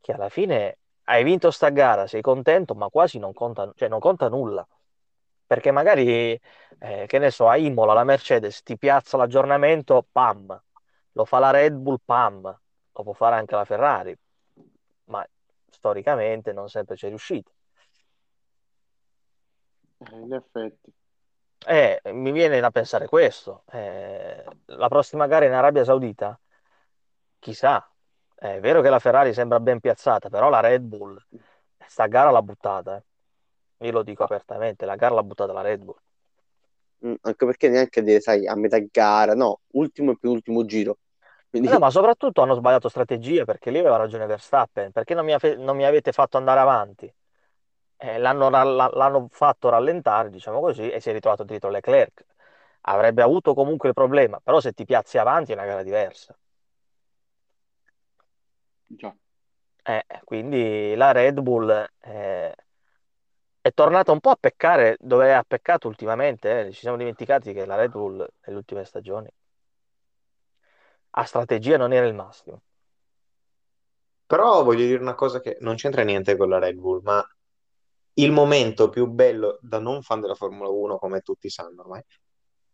[0.00, 4.00] che alla fine hai vinto sta gara, sei contento, ma quasi non conta, cioè non
[4.00, 4.66] conta nulla.
[5.46, 6.38] Perché magari,
[6.78, 10.62] eh, che ne so, a Imola la Mercedes ti piazza l'aggiornamento, pam,
[11.12, 12.58] lo fa la Red Bull, pam,
[12.94, 14.16] lo può fare anche la Ferrari,
[15.06, 15.26] ma
[15.68, 17.50] storicamente non sempre c'è riuscita.
[19.98, 20.92] Eh, in effetti.
[21.66, 23.64] Eh, mi viene da pensare questo.
[23.72, 26.38] Eh, la prossima gara in Arabia Saudita,
[27.38, 27.88] chissà.
[28.34, 31.18] È vero che la Ferrari sembra ben piazzata, però la Red Bull,
[31.86, 32.96] sta gara l'ha buttata.
[32.96, 33.86] eh.
[33.86, 35.98] Io lo dico apertamente, la gara l'ha buttata la Red Bull.
[37.06, 40.98] Mm, anche perché neanche dire, sai, a metà gara, no, ultimo e penultimo giro.
[41.54, 44.90] Quindi, No, ma soprattutto hanno sbagliato strategia perché lì aveva ragione Verstappen.
[44.90, 47.12] Perché non mi, non mi avete fatto andare avanti?
[47.96, 52.24] Eh, l'hanno ra- la- l'hanno fatto rallentare, diciamo così, e si è ritrovato dietro Leclerc.
[52.82, 56.36] Avrebbe avuto comunque il problema, però se ti piazzi avanti è una gara diversa.
[58.88, 59.14] Già.
[59.86, 61.68] Eh, quindi la Red Bull
[62.00, 62.54] eh,
[63.60, 66.66] è tornata un po' a peccare dove ha peccato ultimamente.
[66.68, 66.72] eh.
[66.72, 69.28] Ci siamo dimenticati che la Red Bull nelle ultime stagioni
[71.16, 72.62] a strategia non era il massimo.
[74.26, 77.24] Però voglio dire una cosa che non c'entra niente con la Red Bull, ma
[78.14, 82.02] il momento più bello, da non fan della Formula 1, come tutti sanno ormai,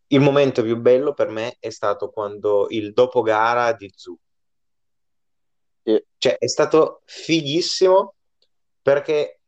[0.09, 4.17] il momento più bello per me è stato quando il dopo gara di Zhu.
[5.83, 6.05] Sì.
[6.19, 8.15] Cioè, è stato fighissimo
[8.83, 9.41] perché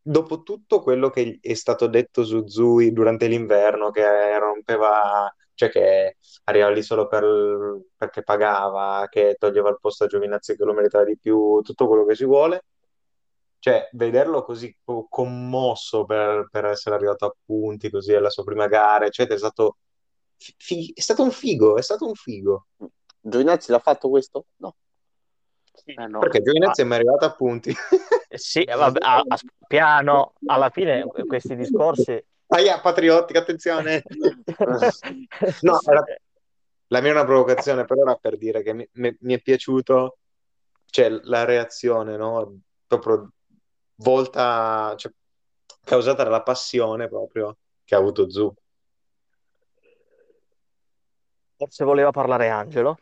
[0.00, 6.16] dopo tutto quello che è stato detto su Zui durante l'inverno, che rompeva, cioè che
[6.44, 11.04] arrivava lì solo per- perché pagava, che toglieva il posto a Giovinazzi che lo meritava
[11.04, 12.64] di più, tutto quello che si vuole,
[13.58, 18.66] cioè vederlo così co- commosso per, per essere arrivato a punti così alla sua prima
[18.66, 19.76] gara, eccetera, è stato,
[20.36, 22.66] fi- è stato un figo, è stato un figo.
[23.20, 24.46] Giovinazzi l'ha fatto questo?
[24.56, 24.74] No.
[25.84, 26.18] Eh no.
[26.18, 27.70] Perché Giovinazzi è mai arrivato a punti.
[27.70, 32.22] Ah, sì, eh, vabbè, a- a- piano, alla fine questi discorsi...
[32.54, 34.02] Aia, patriottica, attenzione!
[35.62, 36.04] No, era-
[36.88, 40.18] La mia è una provocazione, però era per dire che mi, mi- mi è piaciuto,
[40.86, 42.60] cioè, la reazione, no?
[42.86, 43.32] Proprio
[43.96, 45.10] volta, cioè,
[45.82, 48.54] causata dalla passione proprio che ha avuto Zu.
[51.56, 52.98] Forse voleva parlare Angelo.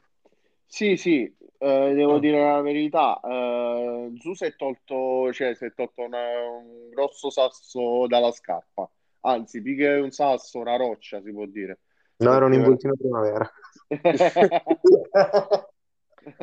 [0.66, 1.24] Sì, sì,
[1.58, 2.20] eh, devo Mm.
[2.20, 3.20] dire la verità.
[3.20, 8.88] Eh, Zu si è tolto, cioè, si è tolto una- un grosso sasso dalla scarpa.
[9.24, 11.80] Anzi, più che un sasso, una roccia, si può dire.
[12.16, 13.50] No, era un Perché- involtino primavera.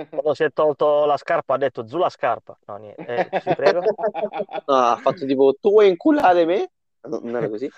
[0.10, 2.58] Quando si è tolto la scarpa ha detto giù la scarpa.
[2.66, 3.30] No, niente.
[3.30, 3.80] Eh, ti prego.
[3.80, 6.72] No, ha fatto tipo, tu vuoi inculare me?
[7.04, 7.70] No, non era così?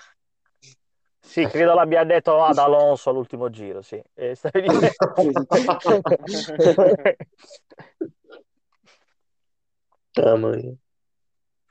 [1.20, 4.02] Sì, credo l'abbia detto ad Alonso all'ultimo giro, sì.
[4.14, 4.90] E stavi dicendo-
[10.16, 10.74] Mamma mia.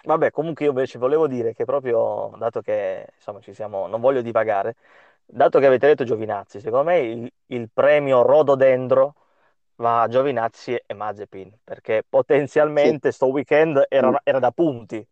[0.04, 4.22] Vabbè, comunque io invece volevo dire che proprio, dato che insomma ci siamo, non voglio
[4.22, 4.76] divagare,
[5.26, 9.16] dato che avete detto Giovinazzi, secondo me il, il premio Rododendro
[9.76, 15.06] va a Giovinazzi e Mazepin, perché potenzialmente sto weekend era, era da punti.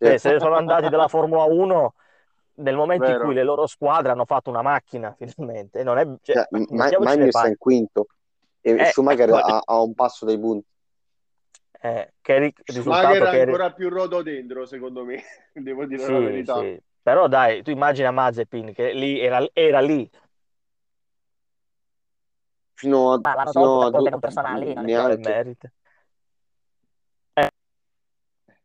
[0.00, 1.94] Cioè, se ne sono andati dalla Formula 1
[2.54, 3.24] nel momento in Vero.
[3.26, 5.80] cui le loro squadre hanno fatto una macchina, finalmente.
[5.80, 7.48] E non è, cioè, Cioè, Ma- mettiamoci è palle.
[7.50, 8.06] in quinto
[8.60, 9.36] e Eh, Schumacher ecco.
[9.36, 10.66] ha, ha un passo dai punti.
[11.82, 15.22] Eh, che ri- risultato Schumacher è che ri- ancora più rododendro, secondo me,
[15.54, 16.60] devo dire la Sì, verità.
[16.60, 16.82] sì.
[17.02, 20.08] Però dai, tu immagina Mazepin che lì era, era lì.
[22.74, 25.72] Fino a, l'hanno fino a due- non personali, è è neanche.
[27.34, 27.48] Eh,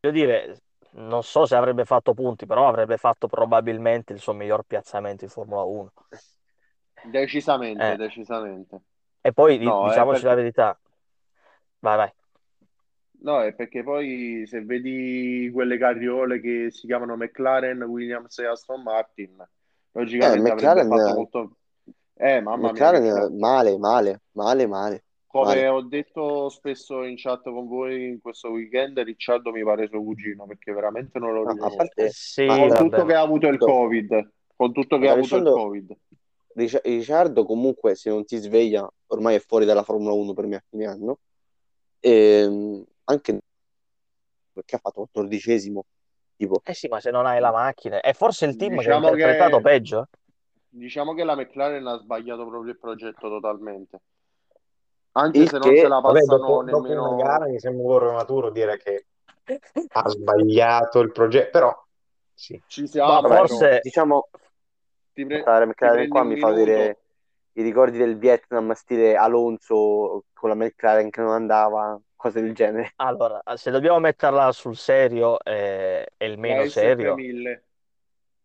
[0.01, 0.57] voglio dire,
[0.91, 5.29] non so se avrebbe fatto punti, però avrebbe fatto probabilmente il suo miglior piazzamento in
[5.29, 5.91] Formula 1.
[7.03, 7.95] Decisamente, Eh.
[7.97, 8.81] decisamente.
[9.21, 10.79] E poi No, è diciamoci la perché- verità.
[11.79, 12.13] Vai, vai.
[13.21, 18.81] No, è perché poi se vedi quelle carriole che si chiamano McLaren, Williams e Aston
[18.83, 19.35] Martin,
[19.91, 21.57] logicamente Eh, avrebbe McLaren, fatto eh, molto...
[22.17, 23.33] Eh, mamma mia, McLaren cazzo.
[23.35, 25.03] male, male, male, male.
[25.27, 25.67] Come male.
[25.67, 30.45] ho detto spesso in chat con voi in questo weekend, Ricciardo mi pare suo cugino,
[30.45, 31.75] perché veramente non lo No, a riconosco.
[31.77, 32.83] parte Sì, Ma Con vabbè.
[32.89, 33.57] tutto che ha avuto il.
[33.57, 35.97] Covid, con tutto che ha avuto il Covid.
[36.53, 40.55] Ric- Ricciardo comunque se non ti sveglia ormai è fuori dalla Formula 1 per me
[40.55, 41.17] a fine anno
[41.99, 43.39] Ehm, anche
[44.53, 45.81] perché ha fatto 14esimo
[46.37, 48.95] tipo Eh sì, ma se non hai la macchina, è forse il team che ha
[48.95, 50.07] Diciamo interpretato che- peggio.
[50.69, 54.01] Diciamo che la McLaren ha sbagliato proprio il progetto totalmente.
[55.13, 57.15] Anche Il se non che- se la Vabbè, passano dopo, dopo nemmeno...
[57.15, 59.05] una gara mi sembra un po' prematuro dire che
[59.93, 61.85] ha sbagliato il progetto, però
[62.33, 62.61] Sì.
[62.67, 64.27] Ci siamo, Ma Vabbè, forse diciamo,
[65.13, 66.97] Ti pre- stare ti McLaren qua mi fa vedere
[67.53, 72.93] i ricordi del Vietnam stile Alonso con la McLaren che non andava, cose del genere.
[72.97, 77.61] allora, se dobbiamo metterla sul serio eh, e il meno serio, S3000.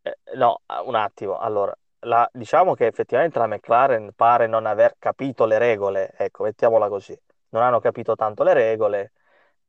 [0.03, 1.39] eh, no, un attimo.
[1.39, 6.89] Allora, la- diciamo che effettivamente la McLaren pare non aver capito le regole, ecco, mettiamola
[6.89, 7.19] così.
[7.51, 9.13] Non hanno capito tanto le regole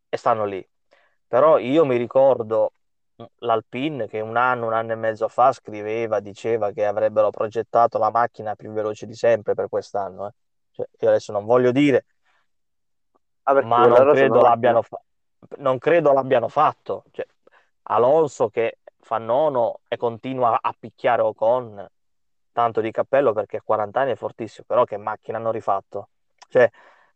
[0.09, 0.65] e stanno lì.
[1.27, 2.73] Però io mi ricordo
[3.39, 8.09] l'Alpine che un anno, un anno e mezzo fa scriveva, diceva che avrebbero progettato la
[8.11, 10.27] macchina più veloce di sempre per quest'anno.
[10.27, 10.31] eh.
[10.71, 12.05] Cioè, io adesso non voglio dire,
[13.53, 15.01] Ah, ma non credo l'abbiano fa-
[15.57, 17.05] non credo l'abbiano fatto.
[17.11, 17.25] Cioè,
[17.83, 21.85] Alonso che fa nono e continua a picchiare Ocon,
[22.51, 26.09] tanto di cappello perché a 40 anni è fortissimo, però che macchina hanno rifatto?
[26.49, 26.69] Cioè,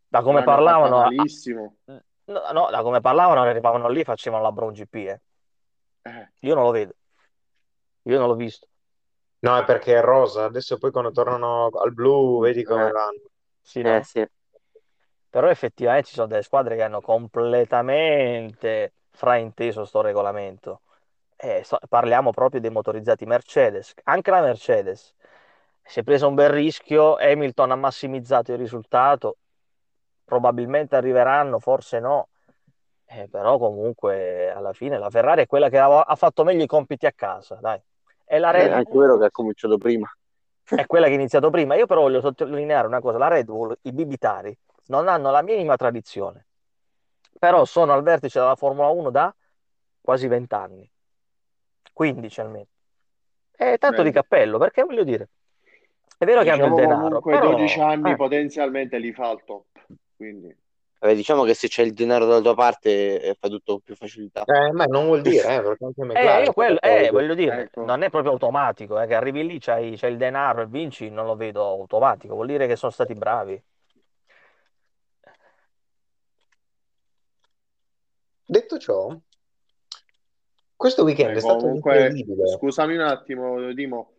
[0.07, 1.77] da come L'hanno parlavano, a- malissimo.
[2.25, 5.21] no, no, da come parlavano arrivavano lì, facevano la Brown GP, eh.
[6.05, 6.95] Eh, Io non lo vedo,
[8.03, 8.67] io non l'ho visto.
[9.39, 10.43] No, è perché è rosa.
[10.45, 13.29] Adesso poi quando tornano al blu, vedi come Eh, vanno.
[13.61, 13.97] Sì, no?
[13.97, 14.25] eh, sì.
[15.35, 20.79] Però effettivamente ci sono delle squadre che hanno completamente frainteso sto regolamento.
[21.35, 23.93] Eh, so- parliamo proprio dei motorizzati Mercedes.
[24.03, 25.13] Anche la Mercedes
[25.83, 29.35] si è presa un bel rischio, Hamilton ha massimizzato il risultato,
[30.23, 32.29] probabilmente arriveranno, forse no.
[33.03, 36.67] Eh, però comunque alla fine la Ferrari è quella che ha, ha fatto meglio i
[36.67, 37.81] compiti a casa, dai.
[38.23, 40.09] E la È Red anche Bull vero che ha cominciato prima.
[40.63, 41.75] è quella che ha iniziato prima.
[41.75, 45.75] Io però voglio sottolineare una cosa, la Red Bull, i bibitari, non hanno la minima
[45.75, 46.45] tradizione,
[47.37, 49.33] però sono al vertice della Formula 1 da
[50.01, 50.91] quasi 20 anni,
[51.93, 52.67] 15 almeno.
[53.51, 54.15] È tanto di vedi.
[54.15, 55.29] cappello, perché voglio dire,
[56.17, 57.87] è vero che hanno il Diciamo denaro, comunque 12 però...
[57.87, 59.65] anni eh, potenzialmente li fa al top.
[60.15, 60.55] Quindi,
[60.99, 63.95] Vabbè, diciamo che se c'è il denaro dalla tua parte eh, fa tutto con più
[63.95, 64.43] facilità.
[64.45, 67.83] Eh, ma non vuol dire, eh, perché anche eh, McLaren quello, eh, voglio dire, ecco,
[67.85, 71.25] non è proprio automatico, eh, che arrivi lì, c'hai, c'hai il denaro e vinci, non
[71.25, 73.61] lo vedo automatico, vuol dire che sono stati bravi.
[78.47, 79.19] Detto ciò,
[80.75, 82.47] questo weekend beh, è stato comunque, incredibile.
[82.49, 84.13] scusami un attimo, Dimo,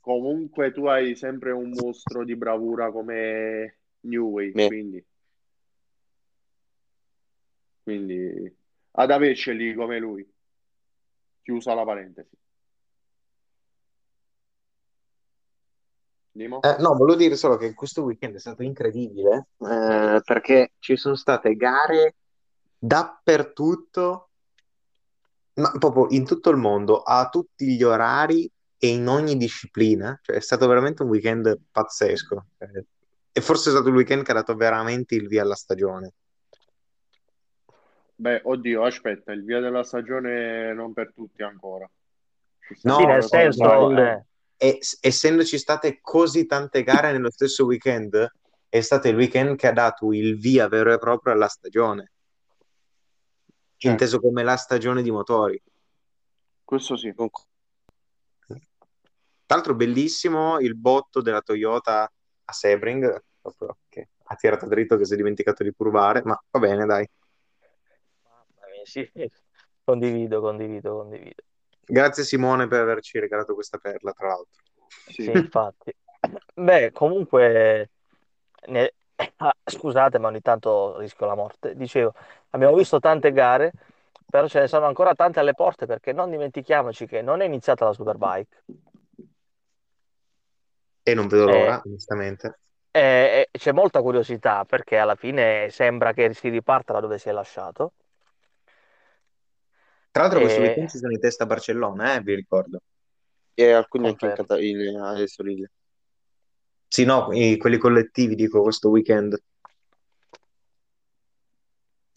[0.00, 4.66] comunque tu hai sempre un mostro di bravura come Newey, Me.
[4.66, 5.04] quindi,
[7.84, 8.56] quindi
[8.92, 10.28] ad averceli come lui,
[11.42, 12.36] chiusa la parentesi.
[16.32, 16.62] Dimo?
[16.62, 21.14] Eh, no, volevo dire solo che questo weekend è stato incredibile eh, perché ci sono
[21.16, 22.14] state gare
[22.78, 24.28] dappertutto,
[25.54, 30.18] ma proprio in tutto il mondo, a tutti gli orari e in ogni disciplina.
[30.22, 32.46] Cioè, è stato veramente un weekend pazzesco.
[32.58, 32.84] Eh,
[33.32, 36.12] e forse è stato il weekend che ha dato veramente il via alla stagione.
[38.14, 41.88] Beh, oddio, aspetta, il via della stagione non per tutti ancora.
[42.58, 44.24] Ci Sì, No, nel senso, eh,
[44.56, 48.28] e- essendoci state così tante gare nello stesso weekend,
[48.68, 52.10] è stato il weekend che ha dato il via vero e proprio alla stagione,
[53.78, 55.60] Certo, inteso come la stagione di motori.
[56.64, 57.12] questo sì.
[57.16, 57.30] Non-
[59.46, 62.02] Tra l'altro bellissimo il botto della Toyota
[62.44, 66.58] a Sebring, proprio che ha tirato dritto che si è dimenticato di curvare, ma va
[66.58, 67.08] bene, dai.
[68.22, 69.08] mamma mia, sì,
[69.84, 71.42] condivido, condivido, condivido.
[71.86, 74.62] Grazie Simone per averci regalato questa perla, tra l'altro.
[75.06, 75.30] Sì, Sì.
[75.30, 75.94] infatti.
[76.54, 77.90] Beh, comunque,
[78.66, 78.94] ne-
[79.36, 81.74] ah, scusate, ma ogni tanto rischio la morte.
[81.76, 82.14] Dicevo,
[82.50, 83.72] abbiamo visto tante gare,
[84.28, 87.84] però ce ne sono ancora tante alle porte perché non dimentichiamoci che non è iniziata
[87.84, 88.64] la Superbike.
[91.02, 92.58] E non vedo E, l'ora, onestamente.
[92.90, 97.28] e- e c'è molta curiosità perché alla fine sembra che si riparta da dove si
[97.28, 97.92] è lasciato.
[100.10, 102.80] Tra l'altro questo E weekend ci sono i test a Barcellona, eh, vi ricordo.
[103.54, 104.46] E alcuni anche in confermo.
[104.46, 105.70] Cata- in- a Estoril.
[106.88, 109.38] Sì, no, i- quelli collettivi, dico, questo weekend.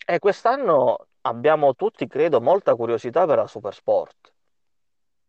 [0.06, 4.34] E quest'anno abbiamo tutti, credo, molta curiosità per la Supersport.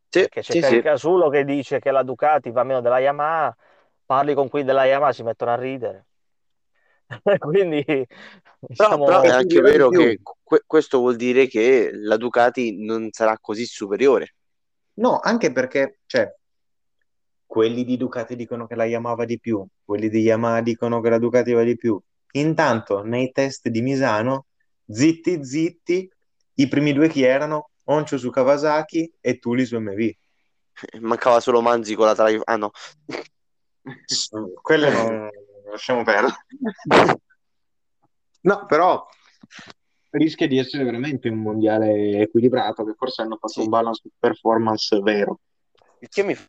[0.08, 0.80] Sì, Perché c'è sì, sì.
[0.82, 3.56] Casulo che dice che la Ducati va meno della Yamaha,
[4.04, 6.06] parli con quelli della Yamaha si mettono a ridere.
[7.38, 9.36] Quindi Però, però è siamo...
[9.38, 9.98] anche vero più.
[9.98, 14.34] che que- questo vuol dire che la Ducati non sarà così superiore.
[14.94, 16.32] No, anche perché, cioè,
[17.46, 21.08] quelli di Ducati dicono che la Yamaha va di più, quelli di Yamaha dicono che
[21.08, 22.00] la Ducati va di più.
[22.32, 24.46] Intanto, nei test di Misano,
[24.92, 26.10] zitti zitti,
[26.54, 27.70] i primi due chi erano?
[27.84, 30.10] Oncio su Kawasaki e Tuli su MV.
[31.00, 32.28] Mancava solo Manzi con la tra...
[32.44, 32.70] Ah no.
[34.60, 35.28] Quelle non
[35.70, 36.34] lasciamo perdere.
[38.44, 39.06] No, però
[40.10, 43.60] rischia di essere veramente un mondiale equilibrato, che forse hanno fatto Sì.
[43.60, 45.38] un balance performance vero.
[46.00, 46.44] Il che mi fa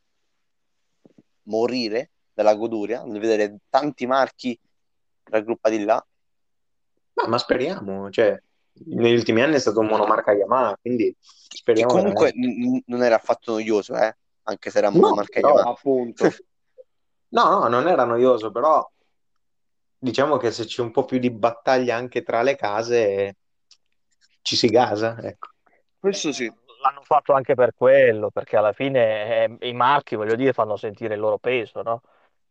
[1.44, 4.60] morire dalla goduria nel vedere tanti marchi
[5.26, 6.04] raggruppati là.
[7.14, 8.40] Ma, ma speriamo, cioè,
[8.86, 12.68] negli ultimi anni è stato un monomarca Yamaha, quindi speriamo comunque veramente.
[12.70, 14.16] n- non era affatto noioso, eh?
[14.44, 15.70] Anche se era No, monomarca però- Yamaha.
[15.70, 16.30] Appunto.
[17.30, 18.88] No, no, non era noioso, però
[19.98, 23.38] diciamo che se c'è un po' più di battaglia anche tra le case,
[24.42, 25.50] ci si gasa, ecco.
[26.00, 26.52] Questo sì.
[26.82, 31.14] L'hanno fatto anche per quello, perché alla fine eh, i marchi, voglio dire, fanno sentire
[31.14, 32.02] il loro peso, no?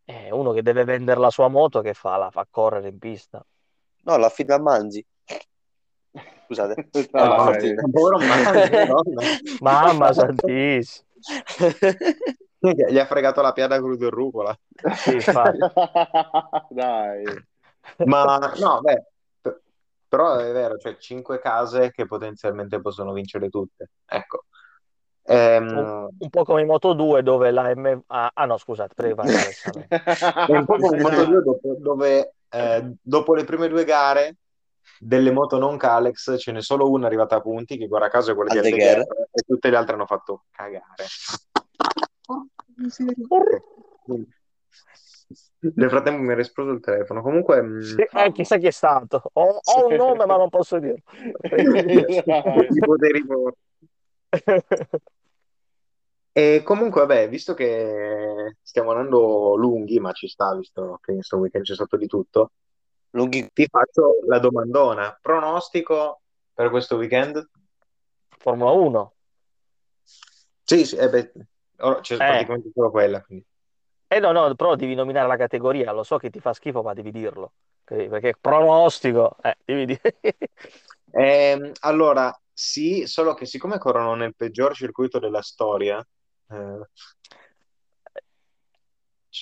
[0.05, 2.17] Eh, uno che deve vendere la sua moto, che fa?
[2.17, 3.45] La fa correre in pista.
[4.03, 5.05] No, la affida a Manzi.
[6.45, 6.89] Scusate.
[7.11, 9.23] Povero Manzi, Madonna.
[9.61, 11.07] Mamma santissima.
[12.59, 14.57] Gli ha fregato la piada crudo e rucola.
[14.97, 15.19] Sì.
[16.71, 17.25] Dai.
[18.05, 19.05] Ma no, beh,
[20.09, 23.91] però è vero, cioè cinque case che potenzialmente possono vincere tutte.
[24.05, 24.45] Ecco.
[25.25, 28.03] Ehm, Un, un po' come in Moto 2 dove la M...
[28.09, 29.13] Ah, ah, no, scusate, è
[30.53, 34.37] un po' come in Moto 2 dopo- dove eh, dopo le prime due gare
[34.99, 38.35] delle moto non Calex ce n'è solo una arrivata a punti, che guarda caso è
[38.35, 38.99] quella di Aldeguer.
[39.33, 41.07] E tutte le altre hanno fatto cagare.
[45.75, 47.23] Nel frattempo mi era esploso il telefono.
[47.23, 49.23] Comunque, mh, Sì, eh, chissà chi è stato.
[49.33, 51.03] Ho, ho un nome, ma non posso dirlo.
[52.69, 53.61] i poteri forti.
[56.33, 61.37] E comunque, vabbè, visto che stiamo andando lunghi, ma ci sta, visto che in questo
[61.37, 62.53] weekend c'è stato di tutto,
[63.15, 65.19] Lunghi ti faccio la domandona.
[65.21, 66.23] Pronostico
[66.55, 67.47] per questo weekend?
[68.39, 69.13] Formula 1.
[70.65, 71.33] Sì, sì, eh beh,
[71.81, 72.19] ora c'è Eh.
[72.19, 73.23] praticamente solo quella.
[73.23, 73.45] quindi.
[74.09, 75.93] Eh no, no, però devi nominare la categoria.
[75.93, 77.53] Lo so che ti fa schifo, ma devi dirlo.
[77.85, 80.01] Perché pronostico, eh, devi dire.
[81.15, 86.07] Ehm, allora, sì, solo che siccome corrono nel peggior circuito della storia, eh,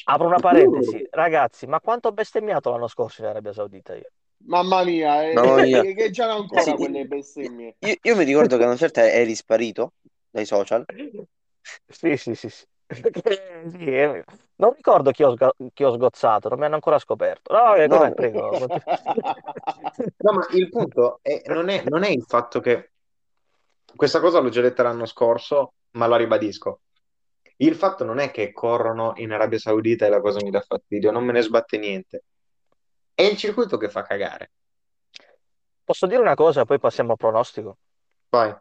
[0.05, 1.07] Apro una parentesi.
[1.11, 4.11] Ragazzi, ma quanto ho bestemmiato l'anno scorso in Arabia Saudita io?
[4.45, 5.83] Mamma mia, eh, Mamma mia.
[5.83, 6.75] che, che già ancora Sì.
[6.77, 7.77] quelle bestemmie.
[7.81, 9.93] Io, io mi ricordo che a una certa eri sparito
[10.31, 10.85] dai social.
[11.87, 12.65] Sì, sì, sì, sì.
[13.71, 14.25] Sì, eh,
[14.57, 15.35] non ricordo chi ho,
[15.73, 17.53] chi ho sgozzato, non mi hanno ancora scoperto.
[17.53, 17.87] No, No.
[17.99, 18.51] vabbè, prego.
[20.19, 22.93] No, ma il punto è- non è, non è il fatto che
[23.95, 26.81] questa cosa l'ho già detta l'anno scorso, ma la ribadisco.
[27.61, 31.11] Il fatto non è che corrono in Arabia Saudita e la cosa mi dà fastidio,
[31.11, 32.25] non me ne sbatte niente.
[33.13, 34.53] È il circuito che fa cagare.
[35.85, 37.77] Posso dire una cosa, poi passiamo al pronostico.
[38.31, 38.57] Vai.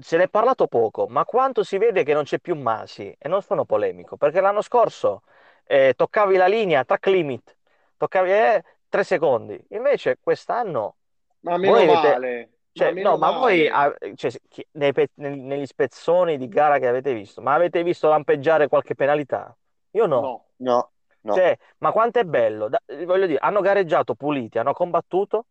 [0.00, 3.28] Se ne è parlato poco, ma quanto si vede che non c'è più Masi, e
[3.28, 5.22] non sono polemico, perché l'anno scorso
[5.64, 7.56] eh, toccavi la linea, track limit,
[7.96, 10.96] toccavi eh, tre secondi, invece quest'anno,
[11.40, 12.53] Ma meno avete- male.
[12.74, 14.14] Cioè, meno no, ma voi, male.
[14.16, 18.94] cioè, chi- nei negli spezzoni di gara che avete visto, ma avete visto lampeggiare qualche
[18.94, 19.56] penalità?
[19.92, 20.20] Io no.
[20.20, 20.44] No.
[20.56, 20.90] No,
[21.22, 21.34] no.
[21.34, 25.46] Cioè, ma quanto è bello, Da- voglio dire, hanno gareggiato puliti, hanno combattuto,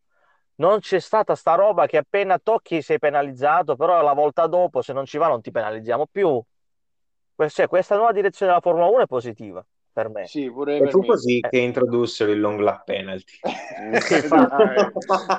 [0.55, 4.93] non c'è stata sta roba che appena tocchi sei penalizzato, però la volta dopo se
[4.93, 6.41] non ci va non ti penalizziamo più.
[7.47, 10.25] Cioè, questa nuova direzione della Formula 1 è positiva per me.
[10.25, 11.06] Sì, pure E fu me.
[11.06, 11.49] così Eh.
[11.49, 13.34] che introdussero il long lap penalty.
[14.29, 14.91] Dai.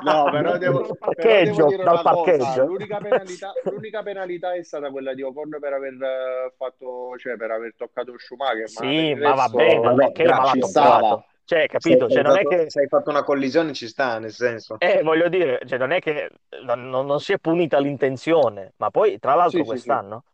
[0.04, 2.02] No, però devo, Dal però parcheggio, devo dire dal cosa.
[2.02, 2.64] parcheggio.
[2.64, 7.50] L'unica penalità, l'unica penalità è stata quella di Ocon per aver eh, fatto, cioè per
[7.50, 8.70] aver toccato Schumacher.
[8.72, 10.70] Ma Sì, ma va bene, vabbè, perché ma l'ha ci toccato.
[10.70, 11.24] stava.
[11.44, 12.08] Cioè, capito?
[12.08, 12.70] Se Cioè, hai non è fatto, che...
[12.70, 14.76] se hai fatto una collisione ci sta, nel senso.
[14.78, 16.30] Eh, voglio dire, cioè, non è che
[16.64, 20.24] non, non- non si è punita l'intenzione, ma poi, tra l'altro, Sì, sì, quest'anno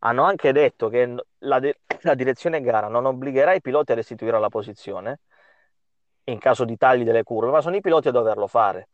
[0.00, 4.38] hanno anche detto che la, de- la direzione gara non obbligherà i piloti a restituire
[4.38, 5.20] la posizione
[6.24, 8.88] in caso di tagli delle curve, ma sono i piloti a doverlo fare.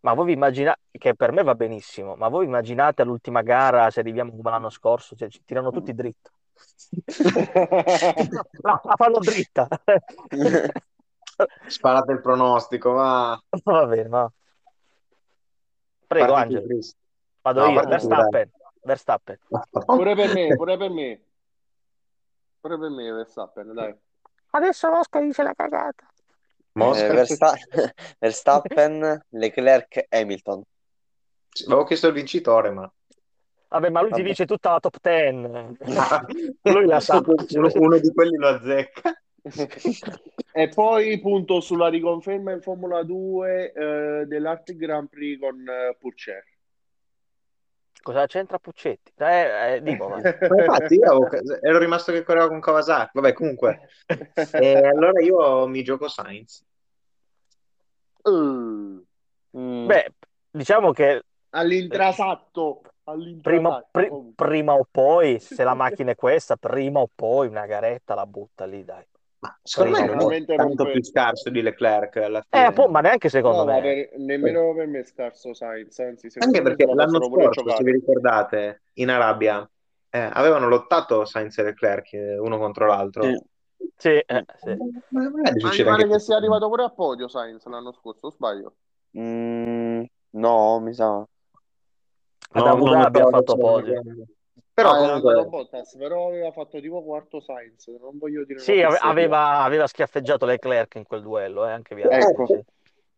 [0.00, 4.00] Ma voi vi immaginate, che per me va benissimo, ma voi immaginate all'ultima gara se
[4.00, 6.30] arriviamo come l'anno scorso, cioè ci tirano tutti dritto.
[8.60, 9.66] La, la fanno dritta.
[11.66, 13.40] Sparate il pronostico, va.
[13.64, 14.30] Va bene, va.
[16.06, 16.66] Prego, Angelo.
[17.40, 18.50] Vado No, io, Verstappen.
[18.82, 19.38] Verstappen.
[19.86, 21.20] Pure per me, pure per me.
[22.60, 23.94] Pure per me, Verstappen, dai.
[24.50, 26.06] Adesso Mosca dice la cagata.
[26.72, 27.06] Mosca?
[27.06, 27.54] Eh, Versta-
[28.18, 30.62] Verstappen, Leclerc, Hamilton.
[31.66, 32.90] Avevo chiesto il vincitore, ma...
[33.68, 35.78] Vabbè, ma lui ti dice tutta la top 10.
[36.62, 37.22] Lui la sa.
[37.24, 39.14] Uno, uno di quelli lo azzecca.
[40.52, 46.44] E poi punto sulla riconferma in Formula 2 eh, dell'Art Grand Prix con eh, Purcer.
[48.02, 49.12] Cosa c'entra Puccetti?
[49.16, 50.16] Eh, eh, Dimo, va.
[50.48, 53.10] Ma infatti io avevo- ero rimasto che correva con Kawasaki.
[53.14, 53.88] Vabbè, comunque.
[54.52, 56.64] E allora io mi gioco Sainz.
[58.24, 59.02] Uh,
[59.56, 60.12] Mm, Beh,
[60.50, 62.82] diciamo che All'intrasatto.
[63.42, 64.32] prima, comunque.
[64.36, 68.64] prima o poi, se la macchina è questa, prima o poi una garetta la butta
[68.66, 69.04] lì, dai.
[69.40, 72.66] Ma secondo me non è tanto più scarso di Leclerc alla Eh, fine.
[72.66, 73.80] appunto, ma neanche secondo No, ma me.
[73.80, 78.82] per- nemmeno per me è scarso Sainz, anzi, Anche perché l'anno scorso, se vi ricordate,
[78.94, 79.68] in Arabia
[80.10, 83.24] eh, avevano lottato Sainz e Leclerc eh, uno contro l'altro.
[83.24, 83.48] Sì.
[83.96, 84.76] Sì, eh, sì.
[85.10, 88.26] Ma magari Ma mi pare anche che sia arrivato pure a podio Sainz l'anno scorso,
[88.26, 88.74] o sbaglio?
[89.16, 91.16] Mm, no, mi sa.
[91.16, 91.26] Ad
[92.52, 94.02] No, Abu non Dhabi ha fatto podio.
[94.80, 99.58] Però Ah, comunque Bottas, però aveva fatto tipo quarto Sainz, non voglio dire Sì, aveva,
[99.58, 102.46] aveva schiaffeggiato Leclerc in quel duello, eh, anche via Ecco.
[102.46, 102.62] sì.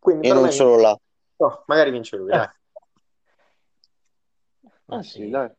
[0.01, 0.99] quindi E non me solo là.
[1.37, 2.49] no, magari vince lui, dai.
[4.87, 5.11] Ma Ah sì.
[5.21, 5.51] sì, dai.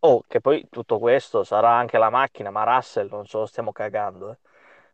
[0.00, 3.72] Oh, che poi tutto questo sarà anche la macchina, ma Russell non ce lo stiamo
[3.72, 4.30] cagando.
[4.32, 4.38] eh.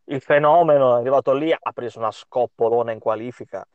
[0.05, 3.66] Il fenomeno è arrivato lì, ha preso una scoppolona in qualifica.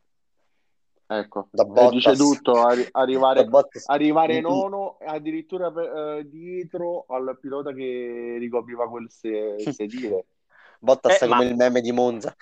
[1.10, 2.16] Ecco, Da e dice Bottas.
[2.16, 3.86] tutto, arri- arrivare, Bottas.
[3.86, 5.72] arrivare nono, addirittura
[6.18, 10.26] eh, dietro al pilota che ricopriva quel se- sedile.
[10.80, 12.34] Bottas Eh, come ma- il meme di Monza.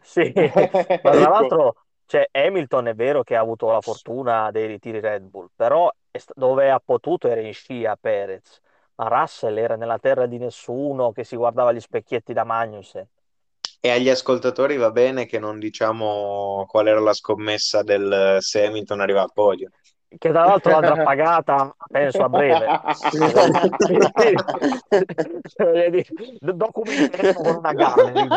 [0.00, 0.34] Sì,
[1.00, 1.28] ma tra Ecco.
[1.28, 1.74] l'altro
[2.06, 6.18] cioè, Hamilton è vero che ha avuto la fortuna dei ritiri Red Bull, però è
[6.18, 8.60] sta- dove ha potuto era in scia Perez,
[8.96, 13.06] ma Russell era nella terra di nessuno che si guardava gli specchietti da Magnussen.
[13.84, 19.00] E agli ascoltatori va bene che non diciamo qual era la scommessa del se Hamilton
[19.00, 19.70] arriva a podio.
[20.06, 22.66] Che tra l'altro l'andrà pagata, penso, a breve.
[26.38, 28.28] Documenteremo con una gallery.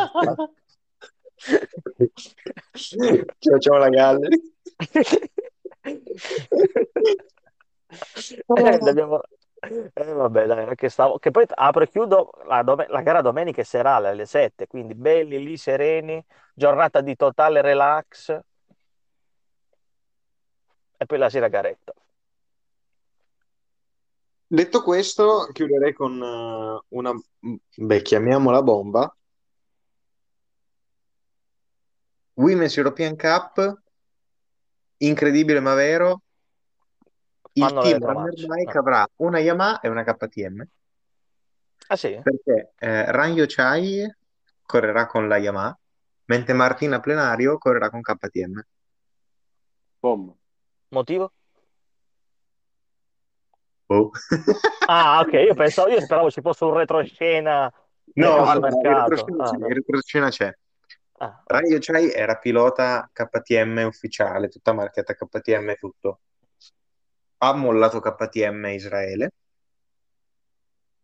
[2.72, 2.98] Ci
[3.39, 4.41] facciamo la gallery.
[8.48, 9.22] Eh, dobbiamo-
[9.68, 11.18] eh, vabbè, dai, che, stavo...
[11.18, 14.95] che poi apro e chiudo la, dome- la gara domenica è serale alle 7, quindi
[14.95, 18.39] belli lì, sereni, giornata di totale relax
[20.97, 21.93] e poi la sera garetta.
[24.47, 27.11] Detto questo, chiuderei con eh, una,
[27.76, 29.16] beh, chiamiamola bomba.
[32.36, 33.82] Women's European Cup,
[34.97, 36.22] incredibile ma vero.
[37.58, 38.03] Il team.
[38.03, 38.80] Runner Bike Ah.
[38.80, 40.64] avrà una Yamaha e una KTM
[41.88, 42.20] Ah sì?
[42.22, 44.12] perché eh, Ranjo Chai
[44.66, 45.78] correrà con la Yamaha,
[46.26, 48.62] mentre Martina Plenario correrà con KTM.
[50.01, 50.36] Boom.
[50.89, 51.32] Motivo?
[53.88, 54.12] Oh.
[54.88, 57.72] Ah, ok, io pensavo, io speravo ci fosse un retroscena
[58.16, 59.10] No, al no, il mercato.
[59.10, 59.68] retroscena Ah, c'è, no.
[59.68, 60.53] il retroscena c'è.
[61.18, 61.43] Ah, ok.
[61.45, 66.20] Ranjo Chai era pilota KTM ufficiale, tutta marchiata KTM e tutto.
[67.46, 69.32] Ha mollato KTM Israele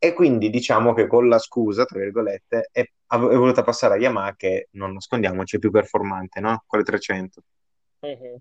[0.04, 4.36] e quindi diciamo che con la scusa, tra virgolette, è, è voluta passare a Yamaha
[4.36, 6.64] che, non nascondiamoci, è più performante, no?
[6.66, 7.44] Con le 300.
[8.00, 8.38] Mhm.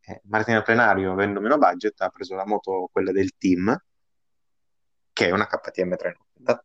[0.00, 3.78] Eh, Martina Plenario, avendo meno budget, ha preso la moto, quella del team,
[5.12, 6.64] che è una KTM 390.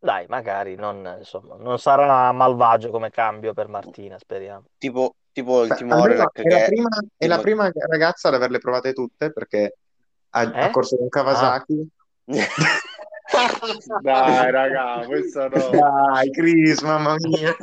[0.00, 4.66] Dai, magari non, insomma, non sarà malvagio come cambio per Martina, speriamo.
[4.78, 8.28] Tipo, tipo il Beh, Timo almeno Orlek è la che prima, è la prima ragazza
[8.28, 9.74] ad averle provate tutte perché
[10.30, 10.70] ha, ha Eh?
[10.70, 11.88] corso con Kawasaki.
[14.00, 15.70] Dai, raga, questo no.
[15.70, 17.54] Dai, Chris, mamma mia.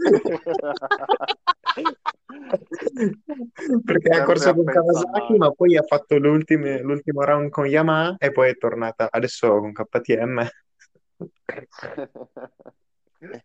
[3.83, 8.49] Perché ha corso con Kawasaki, ma poi ha fatto l'ultimo round con Yamaha e poi
[8.49, 10.47] è tornata adesso con KTM.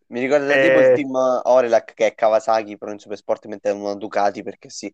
[0.09, 3.95] Mi ricorda tipo il Eh, team Orelak che è Kawasaki, però in Supersport mette una
[3.95, 4.93] Ducati perché sì.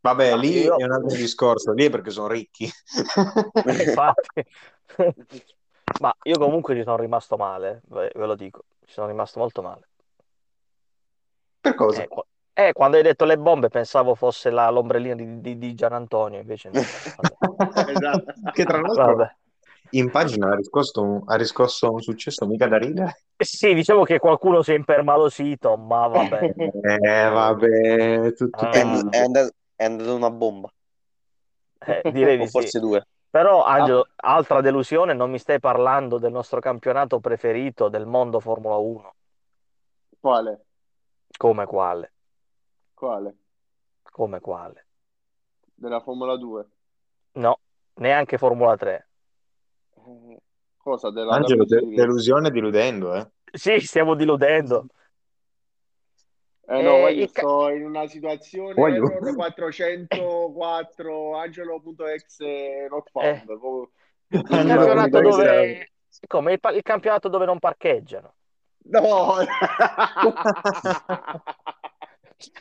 [0.00, 0.76] Vabbè, ma lì io...
[0.76, 2.64] è un altro discorso, lì è perché sono ricchi.
[2.64, 4.44] Eh, Infatti,
[6.00, 9.88] ma io comunque ci sono rimasto male, ve lo dico, ci sono rimasto molto male.
[11.60, 12.02] Per cosa?
[12.02, 15.92] Eh, eh, quando hai detto le bombe pensavo fosse la- l'ombrellino di, di, di Gian
[15.92, 16.80] Antonio, invece no.
[17.88, 18.32] Esatto.
[18.52, 19.36] Che tra l'altro Vabbè.
[19.90, 23.22] In pagina ha riscosso un, ha riscosso un successo mica da ridere.
[23.36, 26.54] Eh Sì, diciamo che qualcuno si è impermalosito, ma vabbè.
[26.82, 30.72] Eh, vabbè, tu- tutti È, Ah, and- è andato, è andato una bomba,
[31.80, 32.50] eh, direi o di sì.
[32.50, 33.06] forse due.
[33.30, 38.40] Però, Ah, Angelo, altra delusione, non mi stai parlando del nostro campionato preferito del mondo
[38.40, 39.14] Formula 1.
[40.20, 40.64] quale?
[41.38, 42.12] Come quale?
[42.94, 43.34] Quale?
[44.10, 44.86] Come quale?
[45.74, 46.68] Della Formula 2?
[47.36, 47.60] No,
[47.94, 49.07] neanche Formula 3.
[50.08, 50.38] Eh,
[50.76, 51.10] Cosa?
[51.10, 51.96] Della Angelo, W de- Series?
[51.96, 53.28] delusione diludendo, eh.
[53.52, 54.86] Sì, stiamo diludendo.
[56.66, 59.10] Eh no, Eh, io il ca- sto in una situazione Voglio.
[59.10, 63.44] error 404 angelo.exe not Eh, found.
[63.44, 63.90] Proprio-
[64.28, 65.90] il Angelo, campionato come dove...
[66.26, 66.52] Come?
[66.52, 68.34] Il, pa- il campionato dove non parcheggiano.
[68.84, 69.34] No!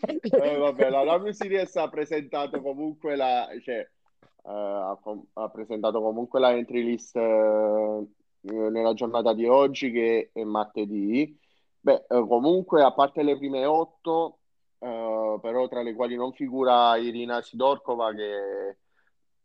[0.10, 3.92] Eh, vabbè, la Rami Series ha presentato comunque la, cioè, eh,
[4.52, 8.08] ha, com- ha presentato comunque la entry list eh,
[8.42, 11.38] nella giornata di oggi che è martedì.
[11.80, 14.40] Beh, eh, comunque, a parte le prime otto,
[14.80, 18.78] eh, però tra le quali non figura Irina Sidorkova che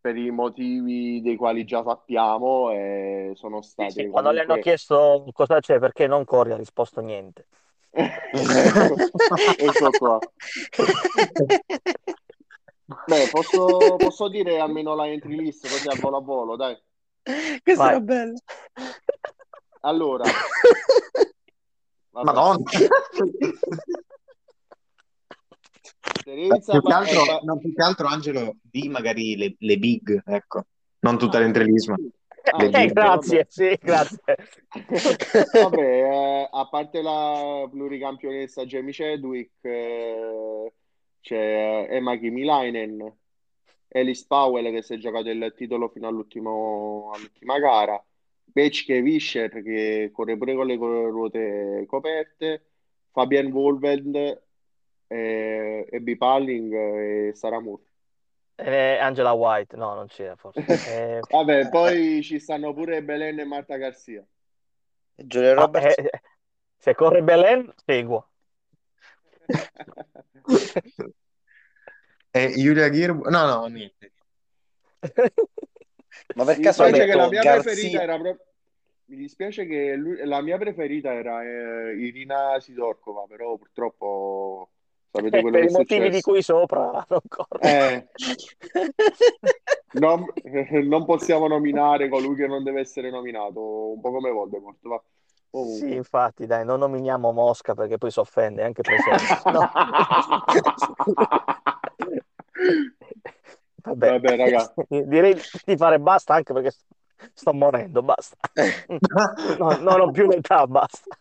[0.01, 4.57] per i motivi dei quali già sappiamo eh, sono Sì, state sì, quando le hanno
[4.57, 7.47] comunque chiesto cosa c'è, perché non corri, ha risposto niente.
[7.93, 8.97] ecco,
[9.59, 10.21] ecco qua.
[13.13, 16.75] Beh, posso, posso dire almeno la entry list così a volo a volo, dai.
[17.63, 18.03] Questa era Vai.
[18.03, 18.39] bella.
[19.81, 20.25] Allora,
[22.11, 22.71] vabbè, Madonna.
[26.25, 30.23] Teresa Più che altro, Ba- no, più che altro, Angelo, di magari le, le big,
[30.25, 30.65] ecco,
[31.01, 31.97] non tutta l'entrelisma.
[32.45, 34.21] Ah, Eh, grazie, sì, grazie.
[35.53, 40.73] Vabbè, eh, a parte la pluricampionessa Jamie Chadwick, eh,
[41.23, 43.17] c'è Emma Kimilainen,
[43.89, 48.03] Alice Powell che si è giocato il titolo fino all'ultimo- all'ultima gara,
[48.45, 52.67] Bechke Vischer che corre pure con le ruote coperte,
[53.13, 54.43] Fabian Wolvend,
[55.07, 57.83] eh, Abby Palling e Sarah Moore.
[58.57, 60.61] Eh, Angela White, no, non c'era forse.
[60.89, 64.25] Eh, Vabbè, poi ci stanno pure Belen e Marta Garcia.
[65.15, 65.99] Giulia ah, Roberts.
[65.99, 66.11] eh,
[66.79, 68.32] se corre Belen, seguo.
[72.31, 73.29] E Giulia Girbo...
[73.29, 74.13] No, no, niente.
[76.35, 77.63] Ma per caso ha dispiace che la mia Garzia?
[77.73, 78.47] preferita era proprio.
[79.05, 84.71] Mi dispiace che lui- la mia preferita era eh, Irina Sidorkova, però purtroppo
[85.11, 86.31] sapete Eh, quello per che i è motivi di successo.
[86.31, 87.59] cui sopra non corre.
[87.61, 88.09] Eh,
[89.93, 90.25] non,
[90.89, 95.03] non possiamo nominare colui che non deve essere nominato, un po' come Voldemort, va.
[95.53, 95.91] Sì, Comunque.
[95.91, 99.51] infatti, dai, non nominiamo Mosca perché poi si offende anche presente.
[99.51, 99.71] No.
[103.85, 104.73] Vabbè, Vabbè, raga.
[104.89, 106.73] direi di fare basta anche perché
[107.35, 108.37] sto morendo, basta.
[109.59, 111.15] No, non ho più l'età, basta.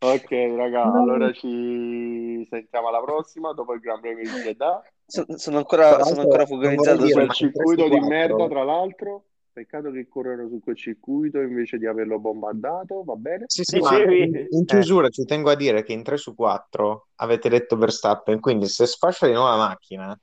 [0.00, 4.82] Ok, raga, allora ci sentiamo alla prossima dopo il Gran Premio di Jeddah.
[5.06, 7.14] Sono, sono ancora, sono ancora focalizzato dire, su...
[7.14, 9.22] quel ma in circuito di 3 su merda, 4 tra l'altro.
[9.58, 13.46] Peccato che corrono su quel circuito invece di averlo bombardato, va bene?
[13.48, 14.64] Sì, sì, ma in, Eh.
[14.64, 18.86] chiusura ci tengo a dire che in 3 su 4 avete detto Verstappen, quindi se
[18.86, 20.16] sfascia di nuovo la macchina,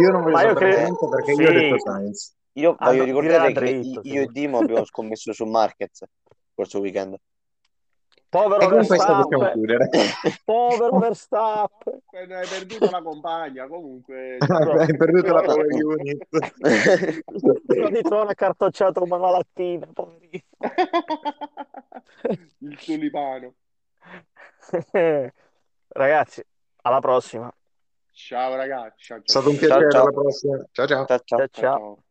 [0.00, 1.80] io non voglio Ma io sapere credo- niente perché io ho detto sì.
[1.84, 2.34] Sainz.
[2.54, 4.32] Io Ah, voglio no, ricordare tirala che dritto, io e sì.
[4.32, 6.02] Dimo abbiamo scommesso su Marquez
[6.52, 7.16] questo weekend.
[8.32, 9.88] Povero E con questo possiamo Verstappen, chiudere.
[10.46, 12.00] povero Verstappen.
[12.12, 14.38] Eh, Hai perduto la compagna, comunque.
[14.40, 16.26] Hai perduto la power unit.
[17.66, 20.44] Lo ritrovo accartocciato una malattina, poverino.
[22.60, 23.52] Il tulipano.
[25.88, 26.42] Ragazzi,
[26.84, 27.52] alla prossima.
[28.12, 29.04] Ciao ragazzi.
[29.04, 29.68] Ciao, È ciao, stato un ciao.
[29.68, 30.02] Ciao, piacere, ciao.
[30.04, 30.64] alla prossima.
[30.72, 31.04] Ciao ciao.
[31.04, 31.38] Ciao, ciao.
[31.38, 31.76] Ciao, Ciao, ciao.
[31.76, 32.02] ciao.